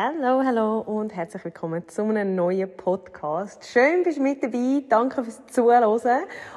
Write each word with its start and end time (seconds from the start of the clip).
Hallo, 0.00 0.44
hallo 0.44 0.78
und 0.78 1.16
herzlich 1.16 1.44
willkommen 1.44 1.88
zu 1.88 2.04
einem 2.04 2.36
neuen 2.36 2.70
Podcast. 2.76 3.66
Schön, 3.66 4.04
bist 4.04 4.18
du 4.18 4.22
mit 4.22 4.40
dabei. 4.40 4.84
Danke 4.88 5.24
fürs 5.24 5.44
Zuhören 5.48 5.82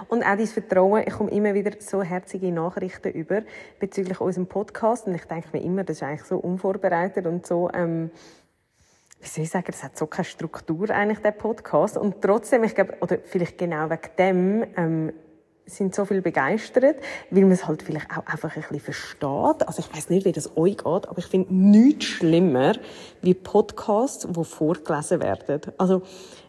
und 0.09 0.23
auch 0.23 0.35
dein 0.37 0.45
Vertrauen. 0.45 1.03
Ich 1.07 1.13
komme 1.15 1.31
immer 1.31 1.55
wieder 1.55 1.71
so 1.79 2.03
herzige 2.03 2.51
Nachrichten 2.51 3.11
über 3.13 3.41
bezüglich 3.79 4.21
unserem 4.21 4.45
Podcast 4.45 5.07
und 5.07 5.15
ich 5.15 5.25
denke 5.25 5.47
mir 5.53 5.63
immer, 5.63 5.83
das 5.83 5.97
ist 5.97 6.03
eigentlich 6.03 6.25
so 6.25 6.37
unvorbereitet 6.37 7.25
und 7.25 7.47
so, 7.47 7.71
ähm, 7.73 8.11
wie 9.19 9.27
soll 9.27 9.45
ich 9.45 9.49
sagen, 9.49 9.65
das 9.65 9.83
hat 9.83 9.97
so 9.97 10.05
keine 10.05 10.25
Struktur 10.25 10.91
eigentlich, 10.91 11.23
der 11.23 11.31
Podcast. 11.31 11.97
Und 11.97 12.21
trotzdem, 12.21 12.63
ich 12.63 12.75
glaube, 12.75 12.93
oder 13.01 13.17
vielleicht 13.25 13.57
genau 13.57 13.89
wegen 13.89 14.15
dem, 14.19 14.65
ähm, 14.77 15.13
sind 15.65 15.95
so 15.95 16.05
viel 16.05 16.21
begeistert, 16.21 16.97
weil 17.29 17.43
man 17.43 17.51
es 17.51 17.67
halt 17.67 17.83
vielleicht 17.83 18.11
auch 18.11 18.25
einfach 18.25 18.55
ein 18.55 18.61
bisschen 18.61 18.79
versteht. 18.79 19.67
Also 19.67 19.79
ich 19.79 19.95
weiß 19.95 20.09
nicht, 20.09 20.25
wie 20.25 20.31
das 20.31 20.57
euch 20.57 20.77
geht, 20.77 20.85
aber 20.85 21.17
ich 21.17 21.27
finde 21.27 21.53
nichts 21.53 22.05
schlimmer 22.05 22.73
wie 23.21 23.33
Podcasts, 23.33 24.27
die 24.29 24.43
vorgelesen 24.43 25.21
werden. 25.21 25.61
Also 25.77 26.01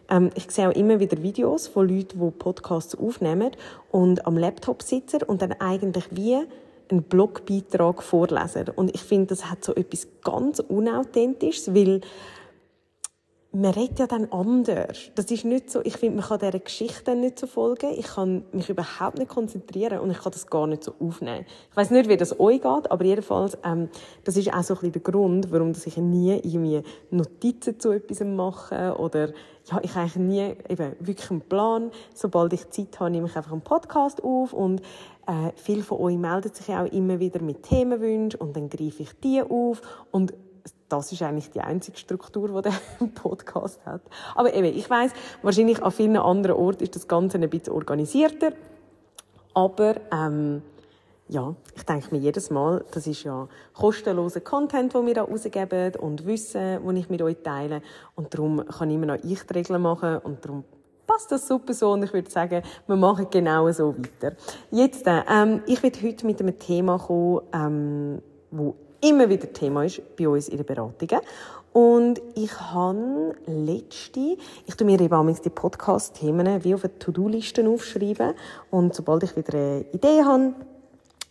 ähm, 0.09 0.29
ich 0.35 0.49
sehe 0.51 0.69
auch 0.69 0.75
immer 0.75 0.99
wieder 0.99 1.21
Videos 1.21 1.67
von 1.67 1.87
Leuten, 1.87 2.19
die 2.19 2.31
Podcasts 2.31 2.95
aufnehmen 2.95 3.51
und 3.91 4.25
am 4.25 4.37
Laptop 4.37 4.83
sitzen 4.83 5.23
und 5.23 5.41
dann 5.41 5.53
eigentlich 5.53 6.05
wie 6.11 6.37
einen 6.89 7.03
Blogbeitrag 7.03 8.03
vorlesen. 8.03 8.69
Und 8.75 8.93
ich 8.93 9.01
finde, 9.01 9.27
das 9.27 9.49
hat 9.49 9.63
so 9.63 9.73
etwas 9.73 10.07
ganz 10.23 10.59
Unauthentisches, 10.59 11.73
weil 11.73 12.01
man 13.55 13.71
redet 13.71 13.99
ja 13.99 14.07
dann 14.07 14.31
anders. 14.31 15.11
Das 15.13 15.29
ist 15.29 15.45
nicht 15.45 15.69
so, 15.69 15.81
ich 15.83 15.97
finde, 15.97 16.17
man 16.17 16.27
kann 16.27 16.39
dieser 16.39 16.59
Geschichte 16.59 17.15
nicht 17.15 17.37
so 17.37 17.45
folgen. 17.45 17.91
Ich 17.95 18.07
kann 18.07 18.43
mich 18.51 18.67
überhaupt 18.67 19.19
nicht 19.19 19.29
konzentrieren 19.29 19.99
und 19.99 20.09
ich 20.09 20.17
kann 20.17 20.31
das 20.31 20.47
gar 20.47 20.65
nicht 20.65 20.83
so 20.83 20.95
aufnehmen. 20.99 21.45
Ich 21.69 21.77
weiß 21.77 21.91
nicht, 21.91 22.09
wie 22.09 22.17
das 22.17 22.39
euch 22.39 22.61
geht, 22.61 22.91
aber 22.91 23.05
jedenfalls, 23.05 23.55
ähm, 23.63 23.89
das 24.23 24.37
ist 24.37 24.51
auch 24.51 24.63
so 24.63 24.73
ein 24.73 24.79
bisschen 24.79 24.91
der 24.93 25.01
Grund, 25.03 25.51
warum 25.51 25.71
ich 25.71 25.97
nie 25.97 26.33
irgendwie 26.33 26.81
Notizen 27.11 27.79
zu 27.79 27.91
etwas 27.91 28.21
mache 28.21 28.95
oder 28.97 29.29
ja, 29.65 29.79
ich 29.83 29.95
eigentlich 29.95 30.15
nie 30.15 30.55
eben 30.67 30.95
wirklich 30.99 31.29
einen 31.29 31.41
Plan. 31.41 31.91
Sobald 32.15 32.53
ich 32.53 32.69
Zeit 32.71 32.99
habe, 32.99 33.11
nehme 33.11 33.27
ich 33.27 33.35
einfach 33.35 33.51
einen 33.51 33.61
Podcast 33.61 34.23
auf 34.23 34.53
und 34.53 34.81
äh, 35.27 35.51
viele 35.55 35.83
von 35.83 35.99
euch 35.99 36.17
melden 36.17 36.51
sich 36.51 36.73
auch 36.73 36.91
immer 36.91 37.19
wieder 37.19 37.41
mit 37.41 37.61
Themenwünschen 37.61 38.41
und 38.41 38.55
dann 38.55 38.67
greife 38.69 39.03
ich 39.03 39.13
die 39.23 39.43
auf 39.43 39.81
und 40.11 40.33
das 40.89 41.11
ist 41.11 41.21
eigentlich 41.21 41.49
die 41.51 41.61
einzige 41.61 41.97
Struktur, 41.97 42.49
die 42.49 42.69
der 42.69 43.07
Podcast 43.15 43.85
hat. 43.85 44.01
Aber 44.35 44.53
eben, 44.53 44.65
ich 44.65 44.89
weiß, 44.89 45.11
wahrscheinlich 45.41 45.81
an 45.81 45.91
vielen 45.91 46.17
anderen 46.17 46.57
Orten 46.57 46.83
ist 46.83 46.95
das 46.95 47.07
Ganze 47.07 47.37
ein 47.37 47.49
bisschen 47.49 47.73
organisierter. 47.73 48.51
Aber 49.53 49.95
ähm, 50.11 50.61
ja, 51.29 51.55
ich 51.75 51.83
denke 51.83 52.07
mir 52.11 52.21
jedes 52.21 52.49
Mal, 52.49 52.83
das 52.91 53.07
ist 53.07 53.23
ja 53.23 53.47
kostenloser 53.73 54.41
Content, 54.41 54.93
den 54.93 55.05
wir 55.05 55.13
da 55.13 55.23
rausgeben 55.23 55.95
und 55.95 56.25
Wissen, 56.25 56.79
das 56.85 56.95
ich 56.95 57.09
mit 57.09 57.21
euch 57.21 57.37
teile. 57.43 57.81
Und 58.15 58.33
darum 58.33 58.65
kann 58.65 58.91
immer 58.91 59.05
noch 59.05 59.23
ich 59.23 59.43
die 59.43 59.53
Regeln 59.53 59.81
machen 59.81 60.17
und 60.17 60.43
darum 60.43 60.63
passt 61.07 61.31
das 61.31 61.47
super 61.47 61.73
so 61.73 61.91
und 61.91 62.03
ich 62.03 62.13
würde 62.13 62.29
sagen, 62.29 62.61
wir 62.87 62.95
machen 62.95 63.27
genau 63.29 63.71
so 63.71 63.95
weiter. 63.97 64.35
Jetzt, 64.71 65.05
ähm, 65.07 65.61
ich 65.65 65.81
werde 65.83 66.01
heute 66.01 66.25
mit 66.25 66.39
einem 66.39 66.57
Thema 66.59 66.97
kommen, 66.97 67.41
ähm, 67.53 68.21
wo 68.51 68.75
immer 69.03 69.29
wieder 69.29 69.51
Thema 69.51 69.83
ist 69.83 70.01
bei 70.15 70.27
uns 70.27 70.49
in 70.49 70.57
den 70.57 70.65
Beratungen. 70.65 71.21
Und 71.73 72.21
ich 72.35 72.59
habe 72.59 73.33
letzte, 73.47 74.37
ich 74.67 74.75
tue 74.75 74.85
mir 74.85 75.01
eben 75.01 75.35
die 75.43 75.49
Podcast-Themen 75.49 76.63
wie 76.63 76.75
auf 76.75 76.83
eine 76.83 76.99
To-Do-Liste 76.99 77.67
aufschreiben. 77.67 78.33
Und 78.69 78.93
sobald 78.93 79.23
ich 79.23 79.35
wieder 79.35 79.57
eine 79.57 79.85
Idee 79.91 80.23
habe, 80.23 80.53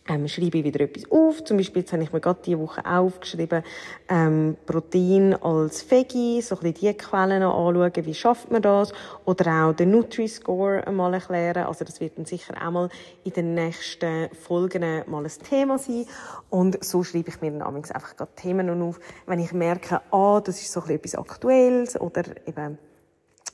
ähm, 0.07 0.27
schreibe 0.27 0.57
ich 0.57 0.63
wieder 0.63 0.81
etwas 0.81 1.09
auf. 1.09 1.43
Zum 1.43 1.57
Beispiel, 1.57 1.81
jetzt 1.81 1.93
habe 1.93 2.03
ich 2.03 2.11
mir 2.11 2.19
gerade 2.19 2.39
diese 2.45 2.59
Woche 2.59 2.85
aufgeschrieben, 2.85 3.63
ähm, 4.09 4.57
Protein 4.65 5.33
als 5.41 5.89
Veggie, 5.89 6.41
so 6.41 6.55
ein 6.55 6.61
bisschen 6.61 6.93
die 6.93 6.97
Quellen 6.97 7.43
anschauen, 7.43 7.91
wie 7.95 8.13
schafft 8.13 8.51
man 8.51 8.61
das? 8.61 8.91
Oder 9.25 9.65
auch 9.67 9.73
den 9.73 9.91
Nutri-Score 9.91 10.85
einmal 10.85 11.13
erklären. 11.13 11.65
Also 11.65 11.85
das 11.85 12.01
wird 12.01 12.17
dann 12.17 12.25
sicher 12.25 12.53
auch 12.61 12.71
mal 12.71 12.89
in 13.23 13.31
den 13.31 13.53
nächsten 13.53 14.29
Folgen 14.35 15.03
mal 15.07 15.23
ein 15.23 15.31
Thema 15.49 15.77
sein. 15.77 16.05
Und 16.49 16.83
so 16.83 17.03
schreibe 17.03 17.29
ich 17.29 17.41
mir 17.41 17.51
dann 17.51 17.61
einfach 17.63 18.17
gerade 18.17 18.31
Themen 18.35 18.81
auf, 18.81 18.99
wenn 19.25 19.39
ich 19.39 19.53
merke, 19.53 20.01
ah, 20.11 20.41
das 20.43 20.61
ist 20.61 20.71
so 20.71 20.81
ein 20.81 20.99
bisschen 20.99 20.99
etwas 20.99 21.15
Aktuelles 21.15 21.99
oder 21.99 22.23
eben, 22.45 22.77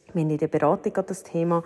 haben 0.09 0.29
in 0.29 0.37
der 0.37 0.47
Beratung 0.47 0.93
das 1.05 1.21
Thema 1.21 1.63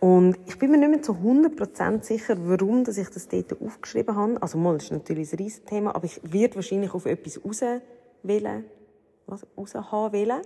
und 0.00 0.38
ich 0.46 0.58
bin 0.58 0.70
mir 0.70 0.78
nicht 0.78 0.90
mehr 0.90 1.02
zu 1.02 1.12
100% 1.12 2.02
sicher, 2.02 2.36
warum 2.38 2.84
dass 2.84 2.96
ich 2.96 3.10
das 3.10 3.28
dort 3.28 3.60
aufgeschrieben 3.60 4.16
habe. 4.16 4.42
Also 4.42 4.56
mal, 4.56 4.74
das 4.74 4.84
ist 4.84 4.92
natürlich 4.92 5.30
ein 5.32 5.36
riesiges 5.36 5.64
Thema, 5.66 5.94
aber 5.94 6.06
ich 6.06 6.20
werde 6.22 6.56
wahrscheinlich 6.56 6.94
auf 6.94 7.04
etwas 7.04 7.44
raus 7.44 7.60
wählen, 8.22 8.64
was, 9.26 9.46
raus 9.56 9.74
haben 9.74 10.12
wollen, 10.14 10.40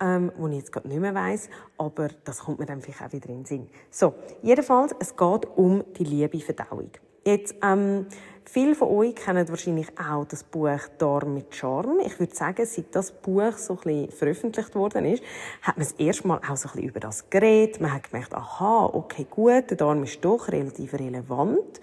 ähm, 0.00 0.32
wo 0.38 0.46
ich 0.46 0.58
jetzt 0.58 0.72
gerade 0.72 0.86
nicht 0.86 1.00
mehr 1.00 1.14
weiss, 1.14 1.50
aber 1.78 2.08
das 2.24 2.40
kommt 2.40 2.60
mir 2.60 2.66
dann 2.66 2.80
vielleicht 2.80 3.02
auch 3.02 3.12
wieder 3.12 3.28
in 3.28 3.38
den 3.38 3.44
Sinn. 3.44 3.68
So, 3.90 4.14
jedenfalls, 4.40 4.94
es 5.00 5.16
geht 5.16 5.48
um 5.56 5.82
die 5.98 6.04
liebe 6.04 6.38
Verdauung. 6.38 6.90
Jetzt, 7.24 7.56
ähm, 7.62 8.06
Viele 8.44 8.74
von 8.74 8.88
euch 8.88 9.14
kennen 9.14 9.48
wahrscheinlich 9.48 9.88
auch 9.98 10.24
das 10.24 10.44
Buch 10.44 10.80
Darm 10.98 11.34
mit 11.34 11.54
Charme. 11.54 12.00
Ich 12.04 12.18
würde 12.18 12.34
sagen, 12.34 12.66
seit 12.66 12.94
das 12.94 13.12
Buch 13.12 13.56
so 13.56 13.74
ein 13.74 13.80
bisschen 13.80 14.10
veröffentlicht 14.10 14.74
worden 14.74 15.04
ist, 15.06 15.22
hat 15.62 15.76
man 15.78 15.86
das 15.86 15.92
erste 15.92 16.28
Mal 16.28 16.38
auch 16.38 16.56
so 16.56 16.68
ein 16.68 16.72
bisschen 16.72 16.88
über 16.88 17.00
das 17.00 17.30
geredet. 17.30 17.80
Man 17.80 17.92
hat 17.92 18.10
gemerkt, 18.10 18.34
aha, 18.34 18.90
okay, 18.92 19.26
gut, 19.30 19.70
der 19.70 19.76
Darm 19.76 20.02
ist 20.02 20.24
doch 20.24 20.48
relativ 20.48 20.94
relevant. 20.94 21.80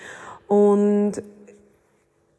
Und 0.47 1.23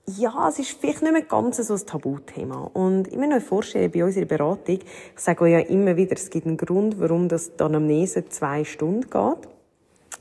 ja, 0.06 0.48
es 0.48 0.58
ist 0.58 0.78
vielleicht 0.81 1.02
nicht 1.02 1.12
mehr 1.12 1.22
ganz 1.22 1.56
so 1.56 1.75
ein 1.75 1.87
Tabuthema. 1.87 2.70
Und 2.72 3.08
ich 3.08 3.16
mir 3.16 3.28
noch 3.28 3.42
vorstellen, 3.42 3.91
bei 3.91 4.04
unserer 4.04 4.26
Beratung, 4.26 4.78
ich 4.78 5.20
sage 5.22 5.44
euch 5.44 5.52
ja 5.52 5.60
immer 5.60 5.97
wieder, 5.97 6.14
es 6.14 6.31
gibt 6.31 6.47
einen 6.47 6.56
Grund, 6.56 7.00
warum 7.00 7.28
das 7.28 7.56
die 7.56 7.62
Anamnese 7.62 8.28
zwei 8.28 8.64
Stunden 8.64 9.08
geht. 9.08 9.48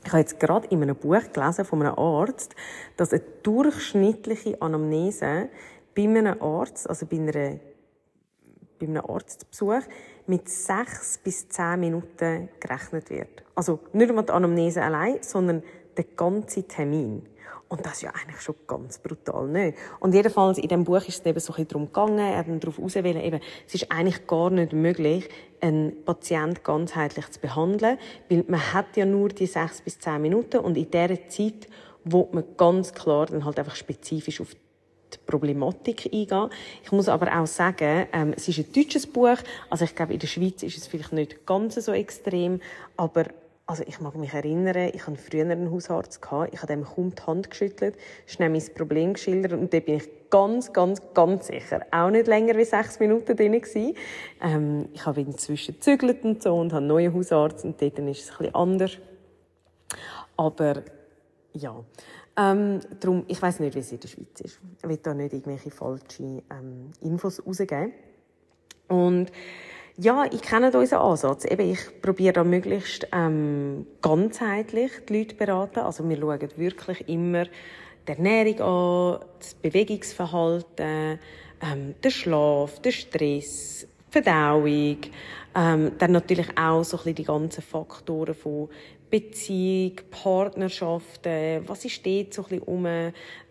Ich 0.04 0.10
habe 0.12 0.20
jetzt 0.20 0.40
gerade 0.40 0.66
in 0.68 0.82
einem 0.82 0.96
Buch 0.96 1.32
gelesen 1.32 1.64
von 1.64 1.82
einem 1.82 1.98
Arzt, 1.98 2.54
dass 2.96 3.12
eine 3.12 3.22
durchschnittliche 3.42 4.60
Anamnese 4.60 5.48
bei 5.94 6.02
einem 6.02 6.40
Arzt, 6.40 6.88
also 6.88 7.06
bei, 7.06 7.18
einer, 7.18 7.32
bei 7.32 8.86
einem 8.86 9.04
Arztbesuch, 9.04 9.82
mit 10.26 10.48
sechs 10.48 11.18
bis 11.18 11.48
zehn 11.48 11.80
Minuten 11.80 12.48
gerechnet 12.60 13.10
wird. 13.10 13.44
Also 13.54 13.80
nicht 13.92 14.12
nur 14.12 14.22
die 14.22 14.32
Anamnese 14.32 14.82
allein, 14.82 15.18
sondern 15.22 15.62
der 15.96 16.04
ganze 16.04 16.62
Termin. 16.62 17.26
Und 17.70 17.86
das 17.86 17.94
ist 17.94 18.02
ja 18.02 18.10
eigentlich 18.10 18.42
schon 18.42 18.56
ganz 18.66 18.98
brutal, 18.98 19.48
nicht? 19.48 19.78
Und 20.00 20.12
jedenfalls 20.12 20.58
in 20.58 20.68
dem 20.68 20.84
Buch 20.84 21.02
ist 21.06 21.20
es 21.20 21.24
eben 21.24 21.40
so 21.40 21.52
ein 21.52 21.64
bisschen 21.64 21.68
darum 21.68 21.86
gegangen, 21.86 22.18
er 22.18 22.38
hat 22.38 22.46
darauf 22.48 22.78
auswählen, 22.78 23.22
eben, 23.22 23.40
es 23.66 23.74
ist 23.74 23.90
eigentlich 23.90 24.26
gar 24.26 24.50
nicht 24.50 24.74
möglich, 24.74 25.28
einen 25.60 26.04
Patient 26.04 26.62
ganzheitlich 26.64 27.30
zu 27.30 27.40
behandeln, 27.40 27.96
weil 28.28 28.44
man 28.48 28.74
hat 28.74 28.96
ja 28.96 29.06
nur 29.06 29.28
die 29.28 29.46
sechs 29.46 29.80
bis 29.80 29.98
zehn 29.98 30.20
Minuten 30.20 30.58
und 30.58 30.76
in 30.76 30.90
dieser 30.90 31.28
Zeit 31.28 31.68
wo 32.04 32.28
man 32.32 32.44
ganz 32.56 32.92
klar 32.92 33.26
dann 33.26 33.44
halt 33.44 33.58
einfach 33.58 33.76
spezifisch 33.76 34.40
auf 34.40 34.54
die 34.54 35.18
Problematik 35.26 36.08
eingehen. 36.12 36.50
Ich 36.84 36.92
muss 36.92 37.08
aber 37.08 37.40
auch 37.40 37.46
sagen, 37.46 38.06
ähm, 38.12 38.32
es 38.36 38.46
ist 38.48 38.58
ein 38.58 38.72
deutsches 38.72 39.06
Buch, 39.06 39.36
also 39.68 39.84
ich 39.84 39.94
glaube, 39.94 40.12
in 40.12 40.20
der 40.20 40.28
Schweiz 40.28 40.62
ist 40.62 40.78
es 40.78 40.86
vielleicht 40.86 41.12
nicht 41.12 41.46
ganz 41.46 41.74
so 41.74 41.92
extrem, 41.92 42.60
aber 42.96 43.24
also 43.70 43.84
ich 43.86 44.00
mag 44.00 44.16
mich 44.16 44.34
erinnern, 44.34 44.90
ich 44.92 45.06
hatte 45.06 45.16
früher 45.16 45.42
einen 45.42 45.70
Hausarzt, 45.70 46.20
gehabt, 46.20 46.52
ich 46.52 46.60
habe 46.60 46.72
dem 46.72 46.84
kaum 46.84 47.14
die 47.14 47.22
Hand 47.22 47.50
geschüttelt, 47.50 47.94
schnell 48.26 48.50
mein 48.50 48.64
Problem 48.74 49.14
geschildert 49.14 49.52
und 49.52 49.72
da 49.72 49.78
bin 49.78 49.98
ich 49.98 50.08
ganz, 50.28 50.72
ganz, 50.72 51.00
ganz 51.14 51.46
sicher 51.46 51.86
auch 51.92 52.10
nicht 52.10 52.26
länger 52.26 52.56
als 52.56 52.70
sechs 52.70 52.98
Minuten 52.98 53.36
drin 53.36 53.52
gewesen. 53.52 53.94
Ähm, 54.42 54.88
ich 54.92 55.06
habe 55.06 55.20
inzwischen 55.20 55.74
gezügelt 55.76 56.24
und 56.24 56.42
so 56.42 56.56
und 56.56 56.72
habe 56.72 56.78
einen 56.78 56.88
neuen 56.88 57.14
Hausarzt 57.14 57.64
und 57.64 57.80
dort 57.80 57.96
ist 58.00 58.24
es 58.24 58.30
ein 58.32 58.38
bisschen 58.38 58.54
anders. 58.56 58.98
Aber 60.36 60.82
ja, 61.52 61.84
ähm, 62.36 62.80
darum, 62.98 63.22
ich 63.28 63.40
weiß 63.40 63.60
nicht, 63.60 63.76
wie 63.76 63.80
es 63.80 63.92
in 63.92 64.00
der 64.00 64.08
Schweiz 64.08 64.40
ist. 64.40 64.60
Ich 64.82 64.88
will 64.88 64.96
da 64.96 65.14
nicht 65.14 65.32
irgendwelche 65.32 65.70
falschen 65.70 66.42
ähm, 66.50 66.90
Infos 67.02 67.40
rausgeben. 67.46 67.92
Und 68.88 69.30
ja, 69.96 70.24
ich 70.30 70.42
kenne 70.42 70.70
unseren 70.72 71.00
Ansatz. 71.00 71.44
Eben, 71.44 71.70
ich 71.70 72.00
probiere 72.00 72.32
da 72.32 72.44
möglichst 72.44 73.06
ähm, 73.12 73.86
ganzheitlich 74.02 74.92
die 75.08 75.18
Leute 75.18 75.34
beraten. 75.34 75.80
Also 75.80 76.08
wir 76.08 76.16
schauen 76.16 76.48
wirklich 76.56 77.08
immer 77.08 77.44
die 77.44 78.12
Ernährung 78.12 78.60
an, 78.60 79.20
das 79.38 79.54
Bewegungsverhalten, 79.54 81.18
ähm, 81.60 81.94
den 82.02 82.10
Schlaf, 82.10 82.80
den 82.80 82.92
Stress, 82.92 83.86
die 84.08 84.12
Verdauung, 84.12 84.98
Ähm, 85.52 85.92
dann 85.98 86.12
natürlich 86.12 86.46
auch 86.56 86.84
so 86.84 86.96
ein 86.96 86.98
bisschen 86.98 87.14
die 87.16 87.24
ganzen 87.24 87.62
Faktoren 87.62 88.34
von 88.34 88.68
Beziehung, 89.10 89.96
Partnerschaften, 90.10 91.62
was 91.66 91.84
ist 91.84 92.06
dort 92.06 92.32
so 92.32 92.42
ein 92.42 92.48
bisschen 92.48 92.62
um, 92.62 92.86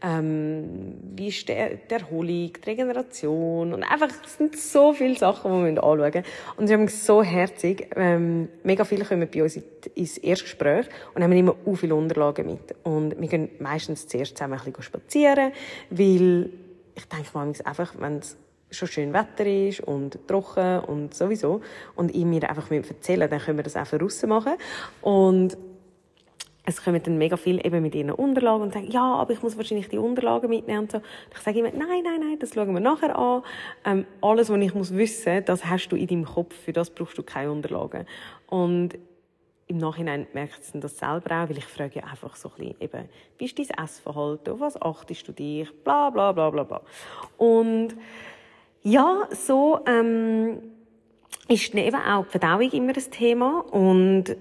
ähm, 0.01 0.95
wie 1.15 1.27
ist 1.27 1.47
der, 1.49 1.75
die 1.75 1.93
Erholung, 1.93 2.53
die 2.53 2.65
Regeneration 2.65 3.73
und 3.73 3.83
einfach, 3.83 4.09
es 4.25 4.37
sind 4.37 4.57
so 4.57 4.93
viele 4.93 5.17
Sachen, 5.17 5.51
die 5.51 5.75
wir 5.75 5.83
anschauen 5.83 5.99
müssen. 5.99 6.23
Und 6.55 6.67
sie 6.67 6.73
haben 6.73 6.87
so 6.87 7.21
herzig, 7.21 7.89
ähm, 7.95 8.47
mega 8.63 8.85
viele 8.85 9.03
kommen 9.03 9.27
bei 9.29 9.43
uns 9.43 9.59
ins 9.95 10.17
Erstgespräch 10.17 10.85
und 11.13 11.23
haben 11.23 11.31
immer 11.33 11.55
so 11.65 11.75
viele 11.75 11.95
Unterlagen 11.95 12.45
mit. 12.45 12.75
Und 12.83 13.19
wir 13.19 13.27
gehen 13.27 13.49
meistens 13.59 14.07
zuerst 14.07 14.37
zusammen 14.37 14.53
ein 14.53 14.65
bisschen 14.65 14.83
spazieren, 14.83 15.51
weil 15.89 16.49
ich 16.95 17.05
denke 17.05 17.29
mal 17.33 17.51
einfach, 17.65 17.93
wenn 17.99 18.19
es 18.19 18.37
schon 18.71 18.87
schön 18.87 19.13
Wetter 19.13 19.45
ist 19.45 19.81
und 19.81 20.27
trocken 20.27 20.79
und 20.81 21.13
sowieso 21.13 21.61
und 21.95 22.15
ich 22.15 22.25
mir 22.25 22.49
einfach 22.49 22.69
erzählen 22.71 23.29
dann 23.29 23.39
können 23.39 23.57
wir 23.57 23.63
das 23.63 23.75
auch 23.75 23.99
raus 23.99 24.23
machen 24.23 24.53
und 25.01 25.57
es 26.69 26.83
kommen 26.83 27.01
dann 27.01 27.17
mega 27.17 27.35
viel 27.35 27.65
eben 27.65 27.81
mit 27.81 27.95
ihren 27.95 28.11
Unterlagen 28.11 28.61
und 28.61 28.73
sagen, 28.73 28.91
ja, 28.91 29.15
aber 29.15 29.33
ich 29.33 29.41
muss 29.41 29.57
wahrscheinlich 29.57 29.89
die 29.89 29.97
Unterlagen 29.97 30.49
mitnehmen 30.49 30.81
und 30.81 30.91
so. 30.91 30.97
Und 30.97 31.05
ich 31.33 31.39
sage 31.39 31.59
immer, 31.59 31.71
nein, 31.71 32.03
nein, 32.03 32.19
nein, 32.19 32.37
das 32.39 32.53
schauen 32.53 32.73
wir 32.73 32.79
nachher 32.79 33.17
an. 33.17 33.41
Ähm, 33.85 34.05
alles, 34.21 34.49
was 34.49 34.59
ich 34.59 34.73
muss 34.75 34.93
wissen, 34.93 35.43
das 35.45 35.65
hast 35.65 35.89
du 35.89 35.95
in 35.95 36.05
deinem 36.05 36.25
Kopf, 36.25 36.53
für 36.53 36.71
das 36.71 36.91
brauchst 36.91 37.17
du 37.17 37.23
keine 37.23 37.51
Unterlagen. 37.51 38.05
Und 38.47 38.99
im 39.65 39.77
Nachhinein 39.77 40.27
merkt 40.33 40.63
sie 40.63 40.79
das 40.79 40.97
selber 40.97 41.43
auch, 41.43 41.49
weil 41.49 41.57
ich 41.57 41.65
frage 41.65 41.99
ja 41.99 42.03
einfach 42.05 42.35
so 42.35 42.49
ein 42.49 42.55
bisschen, 42.55 42.81
eben, 42.81 43.09
wie 43.37 43.45
ist 43.45 43.57
dein 43.57 43.83
Essverhalten, 43.83 44.53
auf 44.53 44.59
was 44.59 44.81
achtest 44.81 45.27
du 45.27 45.31
dich, 45.31 45.71
bla, 45.83 46.09
bla, 46.09 46.31
bla, 46.31 46.49
bla, 46.49 46.63
bla. 46.63 46.81
Und 47.37 47.95
ja, 48.81 49.27
so 49.31 49.79
ähm, 49.85 50.59
ist 51.47 51.73
eben 51.73 51.95
auch 51.95 52.25
die 52.25 52.31
Verdauung 52.31 52.71
immer 52.71 52.95
ein 52.95 53.11
Thema 53.11 53.59
und 53.71 54.35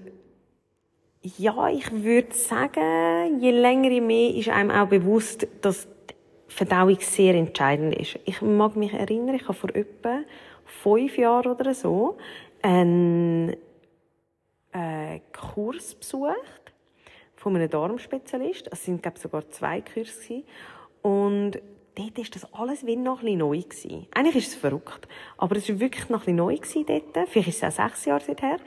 ja, 1.21 1.69
ich 1.69 1.91
würde 1.91 2.33
sagen, 2.33 3.39
je 3.39 3.51
länger, 3.51 3.89
je 3.89 4.01
mehr 4.01 4.35
ist 4.35 4.49
einem 4.49 4.71
auch 4.71 4.87
bewusst, 4.87 5.47
dass 5.61 5.87
die 6.09 6.15
Verdauung 6.47 6.97
sehr 7.01 7.35
entscheidend 7.35 7.95
ist. 7.95 8.19
Ich 8.25 8.41
mag 8.41 8.75
mich 8.77 8.93
erinnern, 8.93 9.35
ich 9.35 9.43
habe 9.43 9.53
vor 9.53 9.75
etwa 9.75 10.19
fünf 10.65 11.17
Jahren 11.17 11.51
oder 11.51 11.73
so 11.73 12.17
einen 12.61 13.55
äh, 14.71 15.19
Kurs 15.33 15.95
besucht 15.95 16.73
von 17.35 17.55
einem 17.55 17.69
Darmspezialist. 17.69 18.69
Es 18.71 18.85
sind, 18.85 19.01
glaube 19.01 19.17
ich, 19.17 19.23
sogar 19.23 19.49
zwei 19.49 19.81
Kurse. 19.81 20.43
Und 21.01 21.59
dort 21.99 22.17
war 22.17 22.25
das 22.31 22.53
alles 22.53 22.85
wie 22.85 22.95
noch 22.95 23.23
ein 23.23 23.37
neu. 23.37 23.59
Gewesen. 23.59 24.07
Eigentlich 24.13 24.35
ist 24.37 24.47
es 24.49 24.55
verrückt. 24.55 25.07
Aber 25.37 25.55
es 25.55 25.69
war 25.69 25.79
wirklich 25.79 26.09
noch 26.09 26.27
ein 26.27 26.35
neu 26.35 26.55
gewesen 26.55 26.85
dort. 26.85 27.29
Vielleicht 27.29 27.49
ist 27.49 27.63
es 27.63 27.79
auch 27.79 27.85
sechs 27.85 28.05
Jahre 28.05 28.23
seither. 28.23 28.57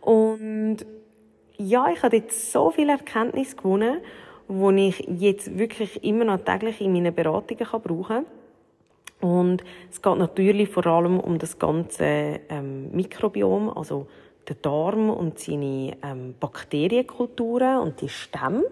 Und 0.00 0.78
ja, 1.56 1.88
ich 1.92 2.02
habe 2.02 2.20
dort 2.20 2.32
so 2.32 2.70
viel 2.70 2.88
Erkenntnis 2.88 3.56
gewonnen, 3.56 3.98
wo 4.48 4.70
ich 4.70 5.06
jetzt 5.08 5.56
wirklich 5.56 6.04
immer 6.04 6.24
noch 6.24 6.44
täglich 6.44 6.80
in 6.80 6.92
meinen 6.92 7.14
Beratungen 7.14 7.66
kann 7.66 7.82
brauchen 7.82 8.26
kann. 9.20 9.30
Und 9.30 9.64
es 9.90 10.02
geht 10.02 10.18
natürlich 10.18 10.68
vor 10.68 10.86
allem 10.86 11.18
um 11.18 11.38
das 11.38 11.58
ganze 11.58 12.40
ähm, 12.48 12.90
Mikrobiom, 12.92 13.70
also 13.70 14.06
der 14.48 14.56
Darm 14.56 15.08
und 15.08 15.38
seine 15.38 15.96
ähm, 16.02 16.34
Bakterienkulturen 16.38 17.78
und 17.78 18.02
die 18.02 18.10
Stämme 18.10 18.64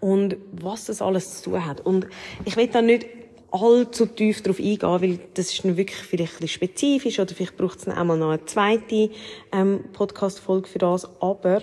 und 0.00 0.36
was 0.52 0.84
das 0.86 1.00
alles 1.00 1.40
zu 1.40 1.50
tun 1.50 1.66
hat. 1.66 1.80
Und 1.80 2.06
ich 2.44 2.56
will 2.56 2.66
da 2.66 2.82
nicht 2.82 3.06
allzu 3.54 4.06
tief 4.06 4.42
darauf 4.42 4.58
eingehen, 4.58 5.00
weil 5.00 5.18
das 5.34 5.52
ist 5.52 5.64
wirklich 5.64 5.96
vielleicht 5.96 6.34
ein 6.34 6.40
bisschen 6.40 6.48
spezifisch 6.48 7.20
oder 7.20 7.34
vielleicht 7.34 7.56
braucht 7.56 7.78
es 7.78 7.84
dann 7.84 7.96
auch 7.96 8.04
mal 8.04 8.18
noch 8.18 8.30
eine 8.30 8.44
zweite 8.44 9.10
ähm, 9.52 9.84
Podcast-Folge 9.92 10.68
für 10.68 10.78
das. 10.78 11.08
Aber 11.20 11.62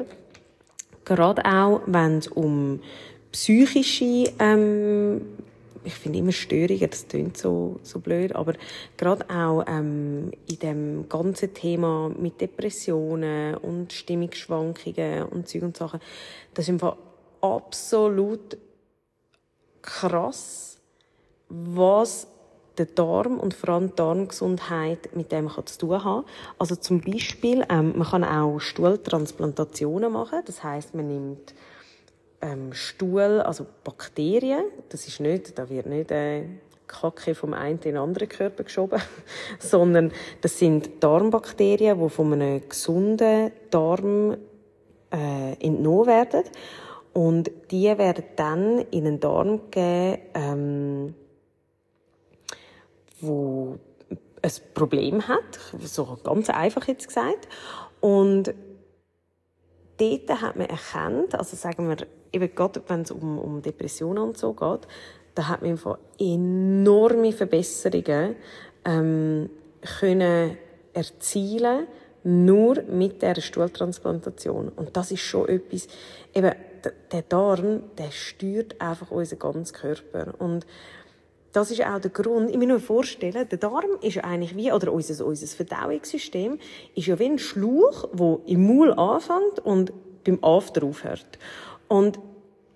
gerade 1.03 1.45
auch, 1.45 1.81
wenn 1.85 2.19
es 2.19 2.27
um 2.27 2.79
psychische 3.31 4.31
ähm, 4.39 5.21
ich 5.83 5.93
finde 5.95 6.19
immer 6.19 6.31
Störungen, 6.31 6.89
das 6.89 7.07
klingt 7.07 7.37
so, 7.37 7.79
so 7.83 7.99
blöd, 7.99 8.35
aber 8.35 8.53
gerade 8.97 9.27
auch 9.29 9.63
ähm, 9.67 10.31
in 10.47 10.59
dem 10.59 11.09
ganzen 11.09 11.53
Thema 11.53 12.09
mit 12.09 12.39
Depressionen 12.39 13.55
und 13.55 13.91
Stimmungsschwankungen 13.91 15.23
und 15.23 15.47
Zeug 15.47 15.63
und 15.63 15.77
Sachen, 15.77 15.99
das 16.53 16.65
ist 16.65 16.69
einfach 16.69 16.97
absolut 17.41 18.57
krass, 19.81 20.79
was 21.51 22.27
der 22.77 22.85
Darm 22.85 23.39
und 23.39 23.53
vor 23.53 23.69
allem 23.69 23.89
die 23.89 23.95
Darmgesundheit 23.95 25.15
mit 25.15 25.31
dem 25.31 25.49
kann 25.49 25.65
zu 25.65 25.77
tun 25.77 26.03
haben. 26.03 26.25
Also 26.57 26.75
zum 26.75 27.01
Beispiel, 27.01 27.65
ähm, 27.69 27.93
man 27.97 28.07
kann 28.07 28.23
auch 28.23 28.59
Stuhltransplantationen 28.59 30.11
machen. 30.11 30.39
Das 30.45 30.63
heißt, 30.63 30.95
man 30.95 31.07
nimmt 31.07 31.53
ähm, 32.41 32.73
Stuhl, 32.73 33.41
also 33.41 33.65
Bakterien. 33.83 34.63
Das 34.89 35.07
ist 35.07 35.19
nicht, 35.19 35.57
da 35.59 35.69
wird 35.69 35.85
nicht 35.85 36.11
äh, 36.11 36.45
Kacke 36.87 37.35
vom 37.35 37.53
einen 37.53 37.77
in 37.77 37.81
den 37.81 37.97
anderen 37.97 38.29
Körper 38.29 38.63
geschoben, 38.63 39.01
sondern 39.59 40.11
das 40.41 40.57
sind 40.57 41.03
Darmbakterien, 41.03 42.01
die 42.01 42.09
von 42.09 42.33
einem 42.33 42.67
gesunden 42.67 43.51
Darm 43.69 44.37
äh, 45.11 45.53
entnommen 45.59 46.07
werden. 46.07 46.43
Und 47.13 47.51
die 47.69 47.85
werden 47.97 48.23
dann 48.37 48.79
in 48.91 49.03
den 49.03 49.19
Darm 49.19 49.69
gegeben, 49.69 50.21
ähm, 50.33 51.15
wo 53.21 53.77
ein 54.41 54.51
Problem 54.73 55.27
hat, 55.27 55.59
so 55.79 56.17
ganz 56.23 56.49
einfach 56.49 56.87
jetzt 56.87 57.07
gesagt. 57.07 57.47
Und 57.99 58.53
dort 59.97 60.41
hat 60.41 60.55
man 60.55 60.67
erkannt, 60.67 61.35
also 61.35 61.55
sagen 61.55 61.87
wir, 61.87 62.07
eben 62.31 62.53
gerade 62.55 62.81
wenn 62.87 63.01
es 63.01 63.11
um, 63.11 63.37
um 63.37 63.61
Depressionen 63.61 64.23
und 64.23 64.37
so 64.37 64.53
geht, 64.53 64.87
da 65.35 65.47
hat 65.47 65.61
man 65.61 65.77
von 65.77 65.97
enorme 66.19 67.31
Verbesserungen 67.31 68.35
ähm, 68.83 69.49
können 69.99 70.57
erzielen 70.93 71.87
nur 72.23 72.83
mit 72.83 73.21
der 73.21 73.39
Stuhltransplantation. 73.39 74.69
Und 74.69 74.95
das 74.95 75.11
ist 75.11 75.21
schon 75.21 75.47
etwas, 75.49 75.87
eben, 76.33 76.51
der 77.11 77.21
Darm, 77.23 77.83
der 77.97 78.11
steuert 78.11 78.79
einfach 78.79 79.11
unseren 79.11 79.39
ganzen 79.39 79.75
Körper. 79.75 80.33
Und 80.39 80.65
das 81.51 81.71
ist 81.71 81.83
auch 81.83 81.99
der 81.99 82.11
Grund. 82.11 82.49
Ich 82.49 82.57
muss 82.57 82.67
mir 82.67 82.79
vorstellen, 82.79 83.47
der 83.49 83.57
Darm 83.57 83.97
ist 84.01 84.15
ja 84.15 84.23
eigentlich 84.23 84.55
wie, 84.55 84.71
oder 84.71 84.93
unser, 84.93 85.25
unser 85.25 85.47
Verdauungssystem 85.47 86.59
ist 86.95 87.07
ja 87.07 87.19
wie 87.19 87.25
ein 87.25 87.39
Schlauch, 87.39 88.09
der 88.13 88.39
im 88.45 88.67
Maul 88.67 88.93
anfängt 88.93 89.59
und 89.63 89.91
beim 90.23 90.39
After 90.43 90.83
aufhört. 90.83 91.39
Und 91.87 92.19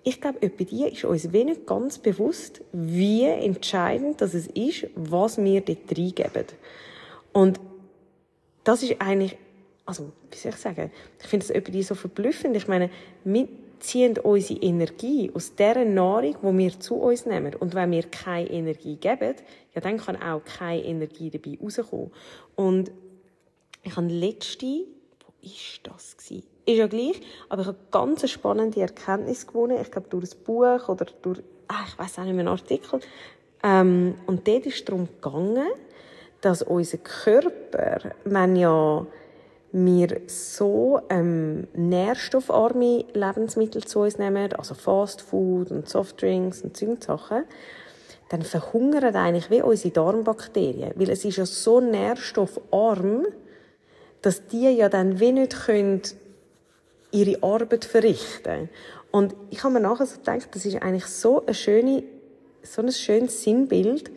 ich 0.04 0.22
glaube, 0.22 0.42
etwa 0.42 0.64
die 0.64 0.84
ist 0.86 1.06
uns 1.06 1.32
wenig 1.32 1.66
ganz 1.66 1.98
bewusst, 1.98 2.62
wie 2.72 3.24
entscheidend 3.24 4.22
das 4.22 4.34
es 4.34 4.48
ist, 4.48 4.88
was 4.96 5.38
wir 5.38 5.62
dort 5.62 5.98
reingeben. 5.98 6.46
Und 7.34 7.60
das 8.64 8.84
ist 8.84 8.96
eigentlich, 9.00 9.38
also, 9.86 10.12
wie 10.32 10.38
soll 10.38 10.52
ich 10.52 10.58
sagen, 10.58 10.92
ich 11.22 11.28
finde 11.28 11.48
das 11.48 11.56
etwa 11.56 11.72
die 11.72 11.84
so 11.84 11.96
verblüffend. 11.96 12.56
Ich 12.56 12.68
meine, 12.68 12.90
mit 13.24 13.50
ziehen 13.86 14.18
unsere 14.18 14.60
Energie 14.62 15.32
aus 15.34 15.56
der 15.56 15.86
Nahrung, 15.86 16.36
die 16.42 16.58
wir 16.58 16.80
zu 16.80 16.96
uns 16.96 17.26
nehmen. 17.26 17.56
Und 17.56 17.76
wenn 17.76 17.92
wir 17.92 18.04
keine 18.04 18.50
Energie 18.50 18.96
geben, 18.96 19.36
ja, 19.74 19.82
dann 19.82 19.98
kann 19.98 20.22
auch 20.22 20.44
keine 20.44 20.84
Energie 20.84 21.30
dabei 21.30 21.58
rauskommen. 21.62 22.12
Und 22.56 22.92
ich 23.84 23.96
habe 23.96 24.08
letzte, 24.08 24.66
wo 24.66 25.34
ist 25.42 25.82
das 25.84 26.18
gewesen? 26.18 26.44
Ist 26.66 26.78
ja 26.78 26.88
gleich, 26.88 27.22
aber 27.50 27.62
ich 27.62 27.68
habe 27.68 27.78
ganz 27.92 28.22
eine 28.22 28.30
spannende 28.30 28.82
Erkenntnis 28.82 29.46
gewonnen. 29.46 29.78
Ich 29.80 29.92
glaube, 29.92 30.10
durch 30.10 30.32
ein 30.34 30.44
Buch 30.44 30.90
oder 30.90 31.06
durch, 31.22 31.40
ah, 31.68 31.84
ich 31.88 32.00
weiß 32.00 32.18
auch 32.18 32.24
nicht 32.24 32.34
mehr, 32.34 32.40
einen 32.40 32.48
Artikel. 32.48 33.00
Ähm, 33.64 34.16
und 34.26 34.48
dort 34.48 34.66
ist 34.66 34.80
es 34.80 34.86
darum 34.86 35.08
gegangen, 35.08 35.68
dass 36.42 36.64
unser 36.64 36.98
Körper, 36.98 38.14
wenn 38.24 38.56
ja 38.56 39.06
wir 39.78 40.22
so 40.28 41.02
ähm, 41.10 41.68
nährstoffarme 41.74 43.04
Lebensmittel 43.14 43.84
zu 43.84 44.00
uns 44.00 44.18
nehmen, 44.18 44.54
also 44.54 44.74
Fast 44.74 45.22
Food 45.22 45.70
und 45.70 45.90
Softdrinks 45.90 46.62
und 46.62 46.78
solche 46.78 47.02
Sachen, 47.02 47.44
dann 48.30 48.42
verhungern 48.44 49.16
eigentlich 49.16 49.50
wie 49.50 49.62
unsere 49.62 49.94
Darmbakterien. 49.94 50.94
Weil 50.96 51.10
es 51.10 51.26
ist 51.26 51.36
ja 51.36 51.46
so 51.46 51.82
nährstoffarm, 51.82 53.26
dass 54.22 54.48
die 54.48 54.70
ja 54.70 54.88
dann 54.88 55.20
wie 55.20 55.34
nicht 55.34 55.66
können 55.66 56.02
ihre 57.12 57.44
Arbeit 57.44 57.84
verrichten 57.84 58.70
Und 59.12 59.36
ich 59.50 59.62
habe 59.64 59.74
mir 59.74 59.82
nachher 59.82 60.06
so 60.06 60.18
gedacht, 60.18 60.48
das 60.54 60.66
ist 60.66 60.82
eigentlich 60.82 61.06
so, 61.06 61.46
eine 61.46 61.54
schöne, 61.54 62.04
so 62.64 62.82
ein 62.82 62.92
schönes 62.94 63.44
Sinnbild, 63.44 64.10